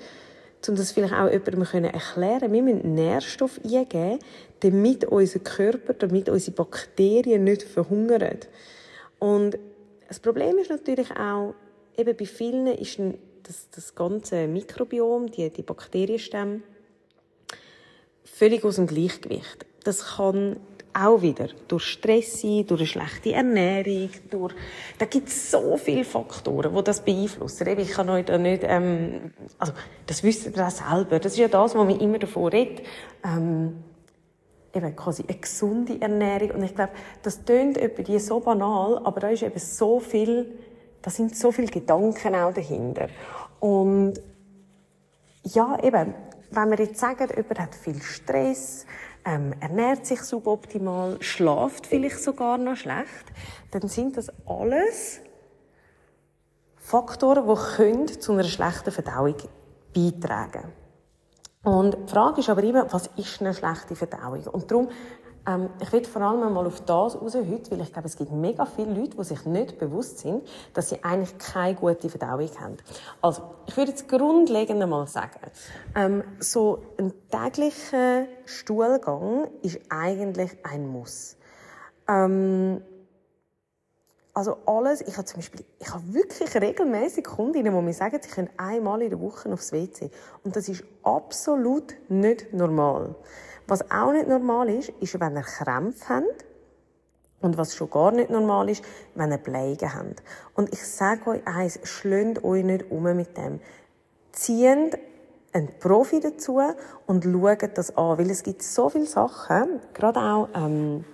um 0.66 0.76
das 0.76 0.92
vielleicht 0.92 1.14
auch 1.14 1.30
jemandem 1.30 1.84
erklären 1.84 2.40
können. 2.40 2.52
Wir 2.52 2.62
müssen 2.62 2.94
Nährstoff 2.94 3.60
eingeben, 3.64 4.18
damit 4.60 5.04
unser 5.04 5.38
Körper, 5.38 5.94
damit 5.94 6.28
unsere 6.28 6.56
Bakterien 6.56 7.44
nicht 7.44 7.62
verhungern. 7.62 8.38
Und 9.18 9.58
das 10.08 10.18
Problem 10.20 10.58
ist 10.58 10.70
natürlich 10.70 11.10
auch, 11.12 11.54
eben 11.96 12.16
bei 12.16 12.24
vielen 12.24 12.66
ist 12.66 12.98
das, 13.42 13.68
das 13.74 13.94
ganze 13.94 14.46
Mikrobiom, 14.46 15.30
die, 15.30 15.50
die 15.50 15.62
Bakterienstämme, 15.62 16.60
völlig 18.24 18.64
aus 18.64 18.76
dem 18.76 18.86
Gleichgewicht. 18.86 19.66
Das 19.84 20.16
kann 20.16 20.56
auch 20.98 21.22
wieder 21.22 21.48
durch 21.68 21.84
Stress 21.84 22.42
durch 22.42 22.70
eine 22.72 22.86
schlechte 22.86 23.32
Ernährung, 23.32 24.10
durch, 24.30 24.54
da 24.98 25.06
gibt 25.06 25.28
es 25.28 25.50
so 25.50 25.76
viele 25.76 26.04
Faktoren, 26.04 26.74
die 26.74 26.82
das 26.82 27.04
beeinflussen. 27.04 27.78
Ich 27.78 27.90
kann 27.90 28.08
euch 28.10 28.24
da 28.24 28.38
nicht, 28.38 28.62
ähm, 28.64 29.32
also, 29.58 29.72
das 30.06 30.22
wisst 30.22 30.46
ihr 30.46 30.66
auch 30.66 30.70
selber. 30.70 31.18
Das 31.18 31.32
ist 31.32 31.38
ja 31.38 31.48
das, 31.48 31.74
was 31.74 31.86
man 31.86 32.00
immer 32.00 32.18
davon 32.18 32.48
redet. 32.48 32.86
Ähm, 33.24 33.84
eben 34.74 34.96
quasi 34.96 35.24
eine 35.26 35.38
gesunde 35.38 36.00
Ernährung. 36.00 36.50
Und 36.52 36.62
ich 36.62 36.74
glaube, 36.74 36.92
das 37.22 37.44
tönt 37.44 37.78
etwa 37.78 38.18
so 38.18 38.40
banal, 38.40 39.00
aber 39.04 39.20
da 39.20 39.28
ist 39.28 39.42
eben 39.42 39.58
so 39.58 40.00
viel, 40.00 40.58
da 41.02 41.10
sind 41.10 41.36
so 41.36 41.52
viele 41.52 41.68
Gedanken 41.68 42.34
auch 42.34 42.52
dahinter. 42.52 43.08
Und 43.60 44.14
ja, 45.42 45.78
eben, 45.82 46.14
wenn 46.50 46.70
wir 46.70 46.78
jetzt 46.78 47.00
sagen, 47.00 47.28
jemand 47.34 47.60
hat 47.60 47.74
viel 47.74 48.00
Stress, 48.02 48.86
ähm, 49.24 49.54
ernährt 49.60 50.06
sich 50.06 50.22
suboptimal, 50.22 51.16
schlaft 51.20 51.86
vielleicht 51.86 52.22
sogar 52.22 52.58
noch 52.58 52.76
schlecht, 52.76 53.26
dann 53.70 53.88
sind 53.88 54.16
das 54.16 54.30
alles 54.46 55.20
Faktoren, 56.76 57.46
die 57.46 57.76
können 57.76 58.08
zu 58.08 58.32
einer 58.32 58.44
schlechten 58.44 58.90
Verdauung 58.90 59.34
beitragen 59.94 60.72
Und 61.62 61.96
die 62.06 62.10
Frage 62.10 62.40
ist 62.40 62.48
aber 62.48 62.62
immer, 62.62 62.90
was 62.92 63.08
ist 63.16 63.40
eine 63.40 63.52
schlechte 63.52 63.94
Verdauung? 63.94 64.42
Und 64.46 64.70
darum 64.70 64.88
ähm, 65.48 65.70
ich 65.80 65.90
will 65.92 66.04
vor 66.04 66.22
allem 66.22 66.52
mal 66.52 66.66
auf 66.66 66.80
das 66.82 67.16
raus 67.20 67.34
heute, 67.34 67.70
weil 67.70 67.80
ich 67.80 67.92
glaube, 67.92 68.06
es 68.06 68.16
gibt 68.16 68.30
mega 68.30 68.66
viele 68.66 68.92
Leute, 68.92 69.16
die 69.16 69.24
sich 69.24 69.46
nicht 69.46 69.78
bewusst 69.78 70.18
sind, 70.18 70.46
dass 70.74 70.90
sie 70.90 71.02
eigentlich 71.02 71.38
keine 71.38 71.74
gute 71.74 72.10
Verdauung 72.10 72.50
haben. 72.60 72.76
Also, 73.22 73.42
ich 73.66 73.76
würde 73.76 73.92
jetzt 73.92 74.08
grundlegend 74.08 74.86
mal 74.86 75.06
sagen, 75.06 75.40
ähm, 75.94 76.22
so 76.38 76.82
ein 76.98 77.12
täglicher 77.30 78.26
Stuhlgang 78.44 79.48
ist 79.62 79.80
eigentlich 79.88 80.50
ein 80.64 80.86
Muss. 80.86 81.36
Ähm, 82.06 82.82
also 84.34 84.56
alles, 84.66 85.00
ich 85.00 85.16
habe 85.16 85.24
zum 85.24 85.38
Beispiel, 85.38 85.64
ich 85.80 85.92
habe 85.92 86.14
wirklich 86.14 86.54
regelmäßig 86.54 87.24
Kundinnen, 87.24 87.74
die 87.74 87.82
mir 87.82 87.92
sagen, 87.92 88.20
sie 88.22 88.30
können 88.30 88.50
einmal 88.56 89.02
in 89.02 89.10
der 89.10 89.20
Woche 89.20 89.52
aufs 89.52 89.72
WC. 89.72 90.12
Und 90.44 90.54
das 90.54 90.68
ist 90.68 90.84
absolut 91.02 91.96
nicht 92.08 92.52
normal. 92.52 93.16
Was 93.68 93.90
auch 93.90 94.12
nicht 94.12 94.26
normal 94.26 94.70
ist, 94.70 94.88
ist, 95.00 95.20
wenn 95.20 95.36
ihr 95.36 95.42
Krämpfe 95.42 96.08
habt. 96.08 96.44
Und 97.40 97.56
was 97.56 97.76
schon 97.76 97.90
gar 97.90 98.10
nicht 98.10 98.30
normal 98.30 98.68
ist, 98.68 98.82
wenn 99.14 99.30
ihr 99.30 99.38
Bleigen 99.38 99.94
habt. 99.94 100.22
Und 100.54 100.72
ich 100.72 100.82
sage 100.82 101.30
euch 101.30 101.46
eins, 101.46 101.78
schlönt 101.84 102.42
euch 102.42 102.64
nicht 102.64 102.90
um 102.90 103.04
mit 103.04 103.36
dem. 103.36 103.60
Zieht 104.32 104.98
einen 105.52 105.78
Profi 105.78 106.18
dazu 106.18 106.60
und 107.06 107.24
schaut 107.24 107.78
das 107.78 107.96
an. 107.96 108.18
Weil 108.18 108.30
es 108.30 108.42
gibt 108.42 108.62
so 108.62 108.88
viele 108.88 109.06
Sachen, 109.06 109.80
gerade 109.94 110.18
auch, 110.18 110.48
ähm, 110.54 111.04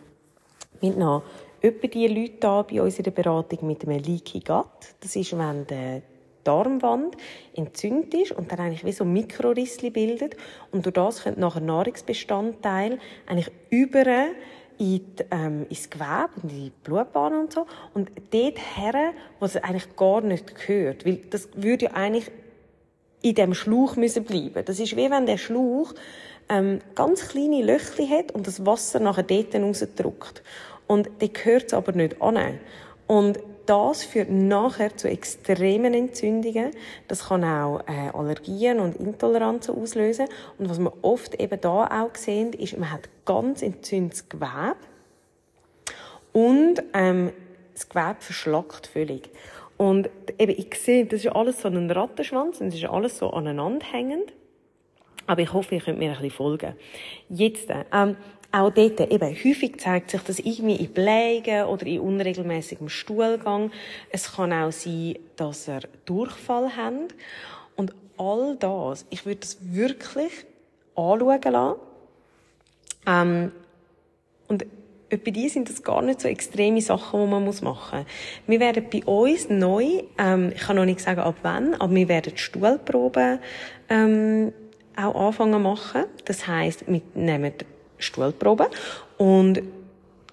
mit 0.81 0.97
noch 0.97 1.25
etwa 1.61 1.87
die 1.89 2.07
Leute 2.07 2.39
da 2.41 2.63
bei 2.63 2.81
unserer 2.81 3.11
Beratung 3.11 3.67
mit 3.67 3.87
einem 3.87 3.99
Leaky 3.99 4.41
Gut. 4.41 4.95
Das 5.01 5.17
ist, 5.17 5.37
wenn 5.37 5.67
der 5.67 6.03
Darmwand 6.45 7.17
entzündet 7.55 8.15
ist 8.15 8.33
und 8.33 8.53
dann 8.53 8.61
eigentlich 8.61 8.85
wie 8.85 8.93
so 8.93 9.05
Mikrorissli 9.05 9.91
bildet 9.91 10.37
und 10.71 10.87
durch 10.87 10.95
das 10.95 11.23
können 11.23 11.41
nachher 11.41 11.61
Nahrungsbestandteile 11.61 12.99
eigentlich 13.27 13.51
über 13.71 14.05
in 14.77 14.87
die, 15.17 15.25
ähm, 15.31 15.67
ins 15.69 15.89
Gewebe 15.89 16.31
und 16.43 16.53
in 16.53 16.65
die 16.65 16.73
Blutbahn 16.83 17.35
und 17.35 17.53
so 17.53 17.67
und 17.95 18.11
dort 18.31 18.59
her, 18.77 19.13
wo 19.39 19.47
es 19.47 19.57
eigentlich 19.57 19.97
gar 19.97 20.21
nicht 20.21 20.55
gehört, 20.55 21.07
weil 21.07 21.17
das 21.31 21.49
würde 21.55 21.87
ja 21.87 21.93
eigentlich 21.93 22.31
in 23.23 23.35
dem 23.35 23.55
Schlauch 23.55 23.97
müssen 23.97 24.25
bleiben. 24.25 24.65
Das 24.65 24.79
ist 24.79 24.97
wie 24.97 25.11
wenn 25.11 25.27
der 25.27 25.39
Schlauch 25.39 25.95
ähm, 26.51 26.81
ganz 26.95 27.29
kleine 27.29 27.63
Löchli 27.63 28.07
hat 28.07 28.33
und 28.33 28.47
das 28.47 28.67
Wasser 28.67 29.01
nachher 29.01 29.23
dort 29.23 29.55
rausdrückt. 29.55 30.43
Und 30.87 31.09
die 31.23 31.33
gehört 31.33 31.69
es 31.69 31.75
aber 31.75 31.93
nicht 31.93 32.21
an. 32.21 32.61
Und 33.07 33.39
das 33.67 34.05
führt 34.05 34.31
nachher 34.31 34.97
zu 34.97 35.09
extremen 35.09 35.95
Entzündungen. 35.95 36.71
Das 37.09 37.29
kann 37.29 37.45
auch 37.45 37.81
äh, 37.87 38.11
Allergien 38.13 38.81
und 38.81 38.97
Intoleranzen 38.97 39.75
auslösen. 39.75 40.27
Und 40.59 40.69
was 40.71 40.79
man 40.79 40.93
oft 41.03 41.35
eben 41.41 41.61
da 41.61 41.87
auch 41.87 42.15
sehen, 42.15 42.53
ist, 42.53 42.79
man 42.79 42.91
hat 42.91 43.09
ganz 43.25 43.63
entzündetes 43.63 44.29
Gewebe 44.29 44.77
und 46.33 46.83
ähm, 46.93 47.33
das 47.73 47.89
Gewebe 47.89 48.17
verschlackt 48.19 48.87
völlig. 48.89 49.31
Und 49.77 50.11
eben, 50.39 50.53
ich 50.57 50.75
sehe, 50.75 51.07
das 51.07 51.25
ist 51.25 51.33
alles 51.33 51.63
so 51.63 51.69
ein 51.69 51.91
Rattenschwanz 51.91 52.61
und 52.61 52.69
es 52.69 52.75
ist 52.75 52.85
alles 52.85 53.19
so 53.19 53.31
aneinander 53.31 53.87
hängend. 53.87 54.33
Aber 55.27 55.41
ich 55.41 55.53
hoffe, 55.53 55.77
ihr 55.77 55.81
könnt 55.81 55.99
mir 55.99 56.11
ein 56.11 56.17
bisschen 56.17 56.31
folgen. 56.31 56.75
Jetzt, 57.29 57.69
ähm, 57.93 58.17
auch 58.55 58.71
dort 58.71 59.01
eben, 59.01 59.35
häufig 59.45 59.81
zeigt 59.81 60.13
sich 60.13 60.23
das 60.23 60.39
irgendwie 60.39 60.77
in 60.77 60.93
Blägen 60.93 61.65
oder 61.65 61.85
in 61.87 61.99
unregelmäßigem 61.99 62.89
Stuhlgang. 62.89 63.73
Es 64.11 64.37
kann 64.37 64.53
auch 64.53 64.71
sein, 64.71 65.17
dass 65.35 65.67
er 65.67 65.81
Durchfall 66.05 66.77
hat. 66.77 67.15
Und 67.75 67.93
all 68.17 68.57
das, 68.57 69.07
ich 69.11 69.27
würde 69.27 69.41
das 69.41 69.59
wirklich 69.61 70.33
anschauen 70.95 71.41
lassen. 71.43 71.81
Ähm, 73.07 73.53
und 74.47 74.65
bei 75.11 75.31
dir 75.31 75.51
sind 75.51 75.69
das 75.69 75.83
gar 75.83 76.03
nicht 76.03 76.21
so 76.21 76.29
extreme 76.29 76.81
Sachen, 76.81 77.21
die 77.21 77.27
man 77.27 77.45
machen 77.45 77.63
muss. 77.63 78.07
Wir 78.47 78.61
werden 78.61 78.87
bei 78.89 79.05
uns 79.05 79.49
neu, 79.49 80.05
ähm, 80.17 80.53
ich 80.55 80.63
kann 80.63 80.77
noch 80.77 80.85
nicht 80.85 81.01
sagen 81.01 81.21
ab 81.21 81.37
wann, 81.43 81.75
aber 81.75 81.93
wir 81.93 82.09
werden 82.09 82.37
Stuhlproben 82.37 83.41
ähm, 83.89 84.53
auch 84.97 85.27
anfangen 85.27 85.61
machen. 85.61 86.05
Das 86.25 86.47
heisst, 86.47 86.87
wir 86.87 87.03
nehmen 87.15 87.53
Stuhlproben 88.05 88.67
und 89.19 89.63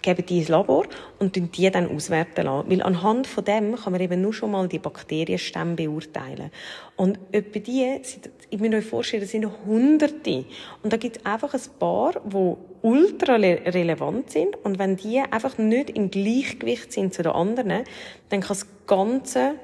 geben 0.01 0.25
die 0.25 0.39
ins 0.39 0.49
Labor 0.49 0.85
und 1.19 1.35
die 1.35 1.71
dann 1.71 1.89
auswerten 1.89 2.45
lassen. 2.45 2.69
Weil 2.69 2.81
anhand 2.81 3.27
von 3.27 3.45
dem 3.45 3.75
kann 3.75 3.91
man 3.91 4.01
eben 4.01 4.21
nur 4.21 4.33
schon 4.33 4.51
mal 4.51 4.67
die 4.67 4.79
Bakterienstämme 4.79 5.75
beurteilen. 5.75 6.51
Und 6.95 7.19
etwa 7.31 7.59
die, 7.59 8.01
ich 8.49 8.59
muss 8.59 8.73
euch 8.73 8.85
vorstellen, 8.85 9.21
das 9.21 9.31
sind 9.31 9.47
Hunderte. 9.65 10.45
Und 10.83 10.91
da 10.91 10.97
gibt 10.97 11.17
es 11.17 11.25
einfach 11.25 11.53
ein 11.53 11.61
paar, 11.79 12.13
die 12.25 12.55
ultra 12.81 13.35
relevant 13.35 14.31
sind. 14.31 14.55
Und 14.63 14.79
wenn 14.79 14.97
die 14.97 15.19
einfach 15.19 15.57
nicht 15.57 15.91
im 15.91 16.09
Gleichgewicht 16.09 16.91
sind 16.91 17.13
zu 17.13 17.23
den 17.23 17.31
anderen, 17.31 17.83
dann 18.29 18.41
kann 18.41 18.49
das 18.49 18.67
Ganze 18.87 19.55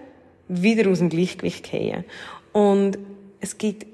wieder 0.48 0.90
aus 0.90 1.00
dem 1.00 1.10
Gleichgewicht 1.10 1.70
gehen. 1.70 2.06
Und 2.54 2.98
es 3.40 3.58
gibt 3.58 3.86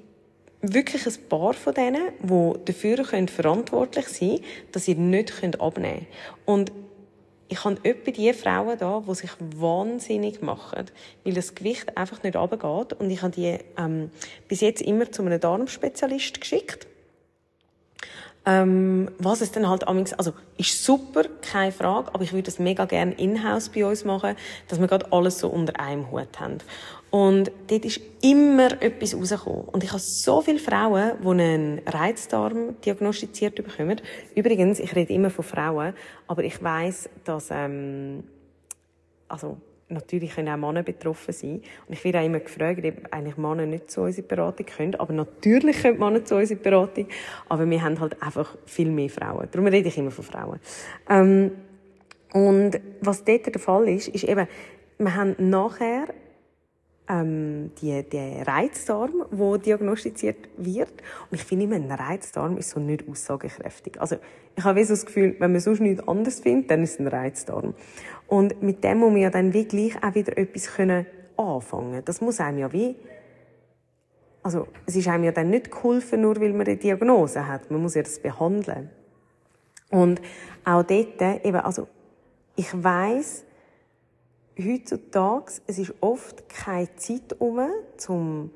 wirklich 0.63 1.05
ein 1.05 1.29
paar 1.29 1.53
von 1.53 1.73
denen, 1.73 2.09
die 2.21 2.53
dafür 2.65 3.05
verantwortlich 3.05 4.07
sein 4.07 4.29
können, 4.29 4.43
dass 4.71 4.87
ihr 4.87 4.95
nicht 4.95 5.33
abnehmen 5.59 6.07
könnt. 6.07 6.07
Und 6.45 6.71
ich 7.49 7.63
habe 7.63 7.77
etwa 7.83 8.11
die 8.11 8.33
Frauen 8.33 8.77
da, 8.79 9.03
die 9.07 9.13
sich 9.13 9.29
wahnsinnig 9.39 10.41
machen, 10.41 10.85
weil 11.23 11.33
das 11.33 11.53
Gewicht 11.53 11.95
einfach 11.97 12.23
nicht 12.23 12.35
runtergeht. 12.35 12.93
Und 12.93 13.11
ich 13.11 13.21
habe 13.21 13.31
die 13.31 13.59
ähm, 13.77 14.09
bis 14.47 14.61
jetzt 14.61 14.81
immer 14.81 15.11
zu 15.11 15.21
einem 15.21 15.39
Darmspezialist 15.39 16.41
geschickt. 16.41 16.87
Ähm, 18.45 19.09
was 19.19 19.41
es 19.41 19.51
dann 19.51 19.69
halt 19.69 19.87
amigs, 19.87 20.13
also, 20.13 20.33
ist 20.57 20.83
super, 20.83 21.23
keine 21.41 21.71
Frage, 21.71 22.13
aber 22.13 22.23
ich 22.23 22.33
würde 22.33 22.49
es 22.49 22.59
mega 22.59 22.85
gerne 22.85 23.13
in-house 23.13 23.69
bei 23.69 23.85
uns 23.85 24.03
machen, 24.03 24.35
dass 24.67 24.81
wir 24.81 24.87
gerade 24.87 25.11
alles 25.13 25.39
so 25.39 25.47
unter 25.47 25.79
einem 25.79 26.11
Hut 26.11 26.39
haben. 26.39 26.57
Und 27.13 27.51
dort 27.67 27.85
ist 27.85 28.01
immer 28.23 28.81
etwas 28.81 29.15
rausgekommen. 29.15 29.65
Und 29.65 29.83
ich 29.83 29.91
habe 29.91 29.99
so 29.99 30.41
viele 30.41 30.57
Frauen, 30.57 31.11
die 31.21 31.27
einen 31.27 31.81
Reizdarm 31.85 32.81
diagnostiziert 32.83 33.53
bekommen. 33.53 34.01
Übrigens, 34.33 34.79
ich 34.79 34.95
rede 34.95 35.13
immer 35.13 35.29
von 35.29 35.45
Frauen, 35.45 35.93
aber 36.25 36.43
ich 36.43 36.63
weiß, 36.63 37.11
dass, 37.23 37.51
ähm, 37.51 38.23
also, 39.27 39.57
natürlich 39.89 40.33
können 40.33 40.49
auch 40.49 40.57
Männer 40.57 40.81
betroffen 40.81 41.35
sein. 41.35 41.61
Und 41.87 41.93
ich 41.93 42.03
werde 42.03 42.19
auch 42.19 42.25
immer 42.25 42.39
gefragt, 42.39 42.83
ob 42.83 43.13
eigentlich 43.13 43.37
Männer 43.37 43.67
nicht 43.67 43.91
zu 43.91 44.01
unserer 44.01 44.25
Beratung 44.25 44.65
können. 44.65 44.95
Aber 44.95 45.13
natürlich 45.13 45.83
können 45.83 45.99
Männer 45.99 46.25
zu 46.25 46.35
unserer 46.35 46.57
Beratung. 46.57 47.05
Aber 47.47 47.69
wir 47.69 47.83
haben 47.83 47.99
halt 47.99 48.19
einfach 48.23 48.57
viel 48.65 48.89
mehr 48.89 49.11
Frauen. 49.11 49.47
Darum 49.51 49.67
rede 49.67 49.87
ich 49.87 49.97
immer 49.99 50.09
von 50.09 50.25
Frauen. 50.25 50.59
Ähm, 51.07 51.51
und 52.33 52.79
was 53.01 53.23
dort 53.23 53.53
der 53.53 53.61
Fall 53.61 53.87
ist, 53.87 54.07
ist 54.07 54.23
eben, 54.23 54.47
wir 54.97 55.15
haben 55.15 55.35
nachher 55.37 56.07
ähm, 57.09 57.71
die, 57.81 58.03
der 58.03 58.47
Reizdarm, 58.47 59.25
wo 59.31 59.57
diagnostiziert 59.57 60.49
wird. 60.57 60.91
Und 61.29 61.35
ich 61.35 61.43
finde 61.43 61.65
immer, 61.65 61.75
ein 61.75 61.91
Reizdarm 61.91 62.57
ist 62.57 62.71
so 62.71 62.79
nicht 62.79 63.07
aussagekräftig. 63.07 63.99
Also 63.99 64.17
ich 64.55 64.63
habe 64.63 64.83
so 64.85 64.93
das 64.93 65.05
Gefühl, 65.05 65.35
wenn 65.39 65.51
man 65.51 65.61
sonst 65.61 65.81
nichts 65.81 66.07
anderes 66.07 66.39
findet, 66.39 66.71
dann 66.71 66.83
ist 66.83 66.93
es 66.93 66.99
ein 66.99 67.07
Reizdarm. 67.07 67.73
Und 68.27 68.61
mit 68.61 68.83
dem 68.83 68.99
muss 68.99 69.11
man 69.11 69.21
ja 69.21 69.29
dann 69.29 69.53
wie 69.53 69.65
gleich 69.65 70.01
auch 70.03 70.15
wieder 70.15 70.37
etwas 70.37 70.73
können 70.75 71.05
anfangen. 71.35 72.01
Das 72.05 72.21
muss 72.21 72.39
einem 72.39 72.59
ja 72.59 72.71
wie 72.71 72.95
also 74.43 74.67
es 74.85 74.95
ist 74.97 75.07
einem 75.07 75.23
ja 75.23 75.31
dann 75.31 75.49
nicht 75.49 75.71
geholfen, 75.71 76.21
nur 76.21 76.39
weil 76.39 76.51
man 76.51 76.67
eine 76.67 76.75
Diagnose 76.75 77.47
hat. 77.47 77.71
Man 77.71 77.81
muss 77.81 77.95
ja 77.95 78.03
das 78.03 78.19
behandeln. 78.19 78.89
Und 79.89 80.21
auch 80.65 80.83
dort 80.83 81.21
eben, 81.21 81.55
also 81.55 81.87
ich 82.55 82.71
weiß 82.71 83.45
heutzutage, 84.57 85.53
es 85.67 85.79
ist 85.79 85.93
oft 86.01 86.47
keine 86.49 86.95
Zeit 86.95 87.39
um, 87.39 87.59
zum 87.97 88.51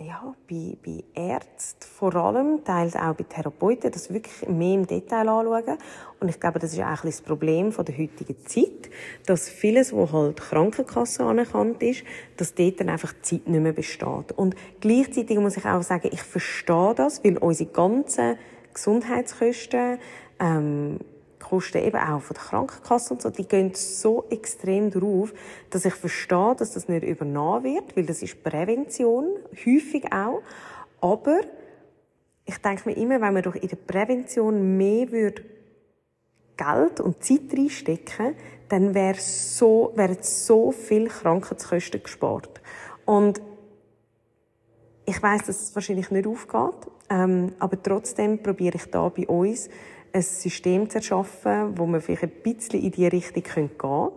ja, 0.00 0.34
bei, 0.50 0.76
bei 0.84 1.04
Ärzten 1.14 1.86
vor 1.86 2.14
allem, 2.16 2.64
teils 2.64 2.96
auch 2.96 3.14
bei 3.14 3.24
Therapeuten, 3.24 3.92
das 3.92 4.12
wirklich 4.12 4.48
mehr 4.48 4.74
im 4.74 4.86
Detail 4.86 5.28
anschauen. 5.28 5.78
Und 6.20 6.28
ich 6.28 6.40
glaube, 6.40 6.58
das 6.58 6.72
ist 6.72 6.80
auch 6.80 7.04
ein 7.04 7.10
das 7.10 7.22
Problem 7.22 7.70
von 7.70 7.84
der 7.84 7.96
heutigen 7.96 8.36
Zeit, 8.46 8.90
dass 9.26 9.48
vieles, 9.48 9.92
wo 9.92 10.10
halt 10.10 10.40
Krankenkasse 10.40 11.22
anerkannt 11.24 11.82
ist, 11.82 12.02
dass 12.36 12.54
dort 12.54 12.80
dann 12.80 12.88
einfach 12.88 13.12
die 13.12 13.22
Zeit 13.22 13.48
nicht 13.48 13.62
mehr 13.62 13.72
besteht. 13.72 14.32
Und 14.34 14.56
gleichzeitig 14.80 15.38
muss 15.38 15.56
ich 15.56 15.64
auch 15.64 15.82
sagen, 15.82 16.10
ich 16.12 16.22
verstehe 16.22 16.94
das, 16.96 17.22
weil 17.22 17.38
unsere 17.38 17.70
ganzen 17.70 18.36
Gesundheitskosten, 18.72 19.98
ähm, 20.40 20.98
Kosten 21.44 21.78
eben 21.78 21.96
auch 21.96 22.20
von 22.20 22.34
der 22.34 22.44
Krankenkasse 22.44 23.14
und 23.14 23.22
so, 23.22 23.30
die 23.30 23.46
gehen 23.46 23.72
so 23.74 24.24
extrem 24.30 24.90
drauf, 24.90 25.32
dass 25.70 25.84
ich 25.84 25.94
verstehe, 25.94 26.54
dass 26.56 26.72
das 26.72 26.88
nicht 26.88 27.04
übernommen 27.04 27.64
wird, 27.64 27.96
weil 27.96 28.06
das 28.06 28.22
ist 28.22 28.42
Prävention, 28.42 29.26
häufig 29.66 30.12
auch. 30.12 30.42
Aber 31.00 31.40
ich 32.44 32.58
denke 32.58 32.88
mir 32.88 32.96
immer, 32.96 33.20
wenn 33.20 33.34
man 33.34 33.42
doch 33.42 33.54
in 33.54 33.68
der 33.68 33.76
Prävention 33.76 34.76
mehr 34.76 35.10
würde 35.10 35.42
Geld 36.56 37.00
und 37.00 37.22
Zeit 37.22 37.52
reinstecken, 37.52 38.34
dann 38.68 38.94
wäre 38.94 39.18
so, 39.18 39.92
wären 39.94 40.18
so 40.20 40.72
viel 40.72 41.08
Krankenkosten 41.08 42.02
gespart. 42.02 42.60
Und 43.04 43.40
ich 45.06 45.22
weiß, 45.22 45.46
dass 45.46 45.62
es 45.62 45.74
wahrscheinlich 45.74 46.10
nicht 46.10 46.26
aufgeht, 46.26 46.90
ähm, 47.10 47.52
aber 47.58 47.82
trotzdem 47.82 48.42
probiere 48.42 48.76
ich 48.76 48.86
da 48.86 49.08
bei 49.08 49.26
uns 49.26 49.68
ein 50.14 50.22
System 50.22 50.88
zu 50.88 50.98
erschaffen, 50.98 51.76
wo 51.76 51.86
man 51.86 52.00
vielleicht 52.00 52.22
ein 52.22 52.42
bisschen 52.42 52.80
in 52.80 52.92
die 52.92 53.06
Richtung 53.06 53.42
gehen 53.42 53.78
könnte, 53.78 54.12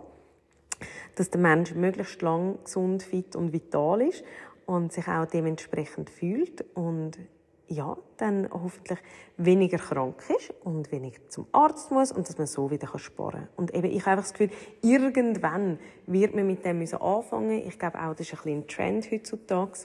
dass 1.16 1.30
der 1.30 1.40
Mensch 1.40 1.74
möglichst 1.74 2.22
lang 2.22 2.58
gesund, 2.62 3.02
fit 3.02 3.34
und 3.34 3.52
vital 3.52 4.02
ist 4.02 4.22
und 4.64 4.92
sich 4.92 5.08
auch 5.08 5.26
dementsprechend 5.26 6.08
fühlt 6.08 6.64
und 6.74 7.18
ja, 7.66 7.98
dann 8.16 8.48
hoffentlich 8.50 8.98
weniger 9.36 9.76
krank 9.76 10.22
ist 10.38 10.54
und 10.64 10.90
weniger 10.90 11.20
zum 11.28 11.46
Arzt 11.52 11.90
muss 11.90 12.12
und 12.12 12.26
dass 12.26 12.38
man 12.38 12.46
so 12.46 12.70
wieder 12.70 12.88
sparen 12.98 13.40
kann. 13.40 13.48
Und 13.56 13.74
eben, 13.74 13.90
ich 13.90 14.00
habe 14.02 14.12
einfach 14.12 14.24
das 14.24 14.32
Gefühl, 14.32 14.50
irgendwann 14.80 15.78
wird 16.06 16.34
man 16.34 16.46
mit 16.46 16.64
dem 16.64 16.80
anfangen. 16.80 17.50
Ich 17.50 17.78
glaube 17.78 17.98
auch, 18.00 18.14
das 18.14 18.20
ist 18.20 18.32
ein, 18.32 18.36
bisschen 18.36 18.58
ein 18.60 18.68
Trend 18.68 19.10
heutzutage, 19.10 19.80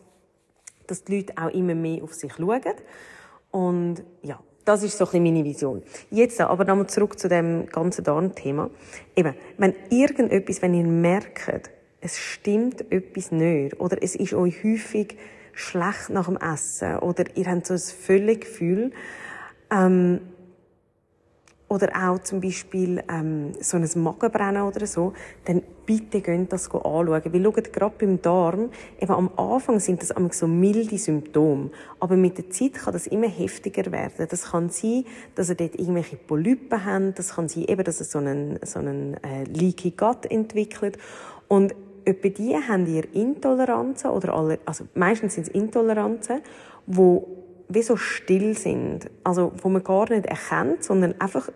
dass 0.87 1.03
die 1.03 1.17
Leute 1.17 1.33
auch 1.37 1.49
immer 1.49 1.75
mehr 1.75 2.03
auf 2.03 2.13
sich 2.13 2.33
schauen. 2.33 2.61
Und 3.51 4.03
ja, 4.21 4.39
das 4.65 4.83
ist 4.83 4.97
so 4.97 5.05
ein 5.05 5.11
bisschen 5.11 5.23
meine 5.23 5.43
Vision. 5.43 5.83
Jetzt 6.09 6.39
aber 6.39 6.65
nochmal 6.65 6.87
zurück 6.87 7.19
zu 7.19 7.27
dem 7.27 7.67
ganzen 7.67 8.03
Darmthema. 8.03 8.69
Eben, 9.15 9.33
wenn 9.57 9.73
irgendetwas, 9.89 10.61
wenn 10.61 10.73
ihr 10.73 10.85
merkt, 10.85 11.69
es 12.01 12.17
stimmt 12.17 12.91
etwas 12.91 13.31
nicht, 13.31 13.79
oder 13.79 13.97
es 14.01 14.15
ist 14.15 14.33
euch 14.33 14.63
häufig 14.63 15.17
schlecht 15.53 16.09
nach 16.09 16.25
dem 16.25 16.37
Essen, 16.37 16.99
oder 16.99 17.25
ihr 17.35 17.45
habt 17.45 17.67
so 17.67 17.73
ein 17.73 17.79
Völlegefühl, 17.79 18.91
ähm, 19.71 20.21
oder 21.73 21.91
auch 21.95 22.19
zum 22.19 22.39
Beispiel 22.39 23.03
ähm, 23.09 23.53
so 23.59 23.77
ein 23.77 23.89
Magenbrennen 23.95 24.61
oder 24.61 24.85
so, 24.85 25.13
dann 25.45 25.63
bitte 25.85 26.21
geht 26.21 26.53
das 26.53 26.69
anschauen. 26.69 27.07
Weil 27.09 27.43
schaut, 27.43 27.73
gerade 27.73 27.95
beim 27.97 28.21
Darm, 28.21 28.69
eben 28.99 29.11
am 29.11 29.31
Anfang 29.37 29.79
sind 29.79 30.01
das 30.01 30.13
so 30.37 30.47
milde 30.47 30.97
Symptome, 30.97 31.71
aber 31.99 32.15
mit 32.15 32.37
der 32.37 32.49
Zeit 32.51 32.75
kann 32.75 32.93
das 32.93 33.07
immer 33.07 33.27
heftiger 33.27 33.91
werden. 33.91 34.27
Das 34.29 34.51
kann 34.51 34.69
sein, 34.69 35.05
dass 35.33 35.49
ihr 35.49 35.55
dort 35.55 35.75
irgendwelche 35.75 36.15
Polypen 36.15 36.85
habt, 36.85 37.17
das 37.17 37.35
kann 37.35 37.49
sein, 37.49 37.63
eben, 37.63 37.83
dass 37.83 37.99
ihr 37.99 38.05
so 38.05 38.19
einen, 38.19 38.59
so 38.63 38.79
einen 38.79 39.15
äh, 39.23 39.45
Leaky 39.45 39.91
Gut 39.91 40.29
entwickelt 40.29 40.97
und 41.47 41.73
etwa 42.05 42.29
die 42.29 42.55
haben 42.55 42.85
ihr 42.85 43.11
Intoleranzen 43.15 44.11
oder 44.11 44.35
alle, 44.35 44.59
also 44.65 44.85
meistens 44.93 45.35
sind 45.35 45.47
es 45.47 45.53
Intoleranzen, 45.53 46.41
wo 46.85 47.43
wie 47.69 47.81
so 47.81 47.97
still 47.97 48.57
sind. 48.57 49.09
Also, 49.23 49.51
wo 49.61 49.69
man 49.69 49.83
gar 49.83 50.09
nicht 50.09 50.25
erkennt, 50.25 50.83
sondern 50.83 51.19
einfach 51.19 51.49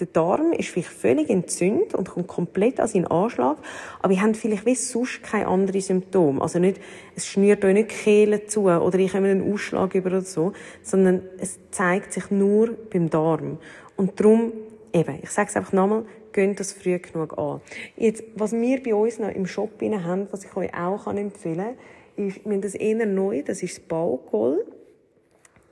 der 0.00 0.06
Darm 0.06 0.52
ist 0.52 0.68
vielleicht 0.68 0.88
völlig 0.88 1.28
entzündet 1.28 1.94
und 1.94 2.08
kommt 2.08 2.28
komplett 2.28 2.80
an 2.80 2.88
seinen 2.88 3.06
Anschlag, 3.06 3.58
aber 4.00 4.12
ihr 4.12 4.22
habt 4.22 4.36
vielleicht 4.36 4.66
wie 4.66 4.74
sonst 4.74 5.22
keine 5.22 5.48
anderen 5.48 5.80
Symptome. 5.80 6.40
Also 6.40 6.58
nicht, 6.58 6.80
es 7.16 7.26
schnürt 7.26 7.64
euch 7.64 7.74
nicht 7.74 7.90
die 7.90 7.94
Kehle 7.94 8.46
zu 8.46 8.62
oder 8.64 8.98
ich 8.98 9.14
habe 9.14 9.26
einen 9.26 9.52
Ausschlag 9.52 9.94
über 9.94 10.08
oder 10.08 10.22
so, 10.22 10.52
sondern 10.82 11.22
es 11.38 11.58
zeigt 11.70 12.12
sich 12.12 12.30
nur 12.30 12.74
beim 12.90 13.10
Darm. 13.10 13.58
Und 13.96 14.20
darum, 14.20 14.52
eben, 14.92 15.18
ich 15.22 15.30
sage 15.30 15.48
es 15.48 15.56
einfach 15.56 15.72
nochmal, 15.72 16.04
geht 16.32 16.60
das 16.60 16.72
früh 16.72 16.98
genug 16.98 17.36
an. 17.36 17.60
Jetzt, 17.96 18.22
was 18.36 18.52
wir 18.52 18.82
bei 18.82 18.94
uns 18.94 19.18
noch 19.18 19.30
im 19.30 19.46
Shop 19.46 19.80
haben, 19.82 20.28
was 20.30 20.44
ich 20.44 20.56
euch 20.56 20.72
auch 20.74 21.06
empfehlen 21.08 21.76
kann, 22.16 22.26
ist, 22.26 22.44
wir 22.44 22.52
haben 22.52 22.60
das 22.60 22.74
eher 22.74 23.06
neu, 23.06 23.42
das 23.42 23.62
ist 23.62 23.78
das 23.78 23.84
Baukol. 23.84 24.64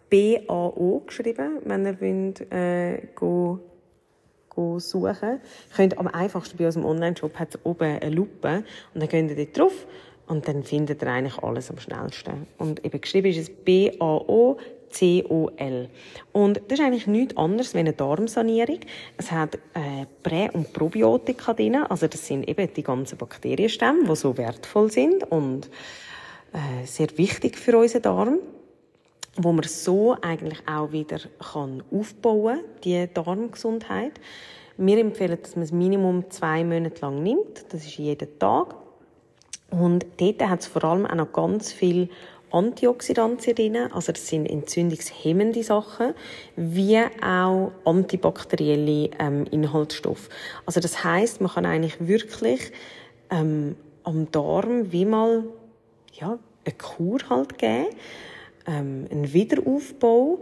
B-A-O 0.08 1.02
geschrieben, 1.06 1.58
wenn 1.64 1.84
ihr 1.84 2.00
wollt, 2.00 2.52
äh, 2.52 3.08
go 3.16 3.58
suchen. 4.78 5.40
Ihr 5.70 5.76
könnt 5.76 5.98
am 5.98 6.08
einfachsten 6.08 6.56
bei 6.56 6.66
unserem 6.66 6.86
Online-Shop 6.86 7.38
hat 7.38 7.58
oben 7.64 8.00
eine 8.00 8.14
Lupe 8.14 8.64
und 8.94 9.00
dann 9.00 9.08
geht 9.08 9.30
ihr 9.30 9.46
dort 9.46 9.58
drauf 9.58 9.86
und 10.26 10.48
dann 10.48 10.64
findet 10.64 11.02
ihr 11.02 11.08
eigentlich 11.08 11.38
alles 11.38 11.70
am 11.70 11.78
schnellsten. 11.78 12.46
Und 12.58 12.84
eben 12.84 13.00
geschrieben 13.00 13.28
ist 13.28 13.38
es 13.38 13.50
B-A-O 13.50 14.58
C-O-L. 14.90 15.88
Und 16.32 16.60
das 16.68 16.78
ist 16.78 16.84
eigentlich 16.84 17.06
nichts 17.06 17.36
anderes 17.36 17.68
als 17.68 17.76
eine 17.76 17.92
Darmsanierung. 17.92 18.80
Es 19.16 19.30
hat 19.30 19.56
äh, 19.74 20.06
Prä- 20.22 20.50
und 20.52 20.72
Probiotika 20.72 21.52
drin. 21.54 21.76
Also 21.76 22.06
das 22.06 22.26
sind 22.26 22.48
eben 22.48 22.72
die 22.72 22.82
ganzen 22.82 23.18
Bakterienstämme, 23.18 24.04
die 24.08 24.16
so 24.16 24.36
wertvoll 24.36 24.90
sind 24.90 25.24
und 25.30 25.68
äh, 26.52 26.86
sehr 26.86 27.08
wichtig 27.18 27.58
für 27.58 27.76
unseren 27.76 28.02
Darm 28.02 28.38
wo 29.36 29.52
man 29.52 29.64
so 29.64 30.16
eigentlich 30.20 30.58
auch 30.66 30.92
wieder 30.92 31.18
kann 31.52 31.82
aufbauen 31.90 32.58
kann, 32.58 32.64
die 32.84 33.08
Darmgesundheit. 33.12 34.12
Wir 34.78 34.98
empfehlen, 34.98 35.38
dass 35.40 35.56
man 35.56 35.64
es 35.64 35.72
Minimum 35.72 36.30
zwei 36.30 36.64
Monate 36.64 37.00
lang 37.00 37.22
nimmt. 37.22 37.64
Das 37.70 37.84
ist 37.84 37.96
jeden 37.96 38.38
Tag. 38.38 38.74
Und 39.70 40.06
dort 40.18 40.42
hat 40.42 40.60
es 40.60 40.66
vor 40.66 40.84
allem 40.84 41.06
auch 41.06 41.14
noch 41.14 41.32
ganz 41.32 41.72
viel 41.72 42.08
Antioxidantien 42.52 43.56
drin, 43.56 43.76
also 43.92 44.12
das 44.12 44.28
sind 44.28 44.46
entzündungshemmende 44.46 45.62
Sachen, 45.64 46.14
wie 46.54 46.98
auch 47.20 47.72
antibakterielle 47.84 49.10
ähm, 49.18 49.46
Inhaltsstoffe. 49.50 50.28
Also 50.64 50.80
das 50.80 51.02
heißt, 51.02 51.40
man 51.40 51.50
kann 51.50 51.66
eigentlich 51.66 51.96
wirklich 51.98 52.72
ähm, 53.30 53.74
am 54.04 54.30
Darm 54.30 54.92
wie 54.92 55.04
mal 55.04 55.44
ja, 56.12 56.38
eine 56.64 56.74
Kur 56.76 57.18
halt 57.28 57.58
geben 57.58 57.88
ähm, 58.66 59.06
einen 59.10 59.32
Wiederaufbau, 59.32 60.40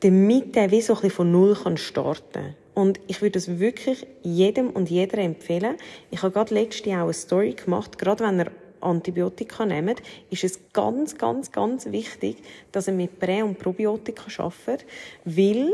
damit 0.00 0.54
der 0.54 0.70
wie 0.70 0.80
so 0.80 0.94
ein 0.94 1.00
bisschen 1.00 1.10
von 1.10 1.32
Null 1.32 1.54
kann 1.54 1.76
starten 1.76 2.54
Und 2.74 3.00
ich 3.06 3.22
würde 3.22 3.38
es 3.38 3.58
wirklich 3.58 4.06
jedem 4.22 4.70
und 4.70 4.90
jeder 4.90 5.18
empfehlen. 5.18 5.76
Ich 6.10 6.22
habe 6.22 6.32
gerade 6.32 6.54
letztes 6.54 6.86
Jahr 6.86 7.02
auch 7.02 7.06
eine 7.06 7.14
Story 7.14 7.54
gemacht, 7.54 7.98
gerade 7.98 8.24
wenn 8.24 8.40
er 8.40 8.52
Antibiotika 8.80 9.66
nehmt, 9.66 10.02
ist 10.30 10.44
es 10.44 10.60
ganz, 10.72 11.16
ganz, 11.16 11.50
ganz 11.50 11.86
wichtig, 11.86 12.36
dass 12.72 12.88
er 12.88 12.94
mit 12.94 13.18
Prä- 13.18 13.42
und 13.42 13.58
Probiotika 13.58 14.24
arbeitet, 14.42 14.86
weil 15.24 15.72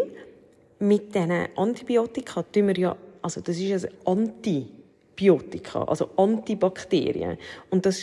mit 0.79 1.15
diesen 1.15 1.49
Antibiotika 1.57 2.43
tun 2.43 2.69
wir 2.69 2.79
ja, 2.79 2.97
also 3.21 3.41
das 3.41 3.59
ist 3.59 3.85
ein 3.85 3.93
Antibiotika, 4.05 5.85
also 5.85 6.11
Antibakterien. 6.17 7.39
Und 7.71 7.87
das, 7.87 8.03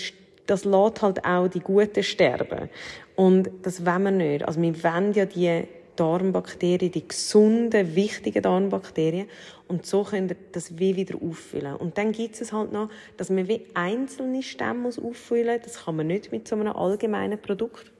das 0.49 0.65
lässt 0.65 1.01
halt 1.01 1.25
auch 1.25 1.47
die 1.47 1.59
Guten 1.59 2.03
sterben. 2.03 2.69
Und 3.15 3.49
das 3.63 3.85
wollen 3.85 4.03
wir 4.03 4.11
nicht. 4.11 4.47
Also 4.47 4.61
wir 4.61 4.83
wollen 4.83 5.13
ja 5.13 5.25
die 5.25 5.65
Darmbakterien, 5.95 6.91
die 6.91 7.07
gesunden, 7.07 7.95
wichtigen 7.95 8.41
Darmbakterien. 8.41 9.27
Und 9.67 9.85
so 9.85 10.03
können 10.03 10.29
wir 10.29 10.37
das 10.53 10.79
wie 10.79 10.95
wieder 10.95 11.15
auffüllen. 11.21 11.75
Und 11.75 11.97
dann 11.97 12.13
gibt 12.13 12.39
es 12.39 12.53
halt 12.53 12.71
noch, 12.71 12.89
dass 13.17 13.29
man 13.29 13.47
wie 13.47 13.65
einzelne 13.73 14.41
Stämme 14.41 14.89
auffüllen 14.89 15.57
muss. 15.57 15.65
Das 15.65 15.85
kann 15.85 15.97
man 15.97 16.07
nicht 16.07 16.31
mit 16.31 16.47
so 16.47 16.55
einem 16.55 16.69
allgemeinen 16.69 17.39
Produkt. 17.39 17.91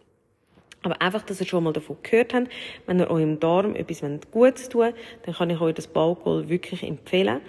Aber 0.82 1.02
einfach, 1.02 1.24
dass 1.24 1.42
ihr 1.42 1.46
schon 1.46 1.66
mal 1.66 1.74
davon 1.74 1.98
gehört 2.02 2.34
habt, 2.34 2.48
wenn 2.86 3.00
ihr 3.00 3.12
eurem 3.12 3.40
Darm 3.40 3.76
etwas 3.76 4.02
Gutes 4.32 4.70
tun 4.70 4.82
wollt, 4.82 4.96
dann 5.26 5.36
kann 5.36 5.50
ich 5.50 5.60
euch 5.60 5.76
das 5.76 5.88
Baukol 5.88 6.48
wirklich 6.48 6.84
empfehlen. 6.84 7.42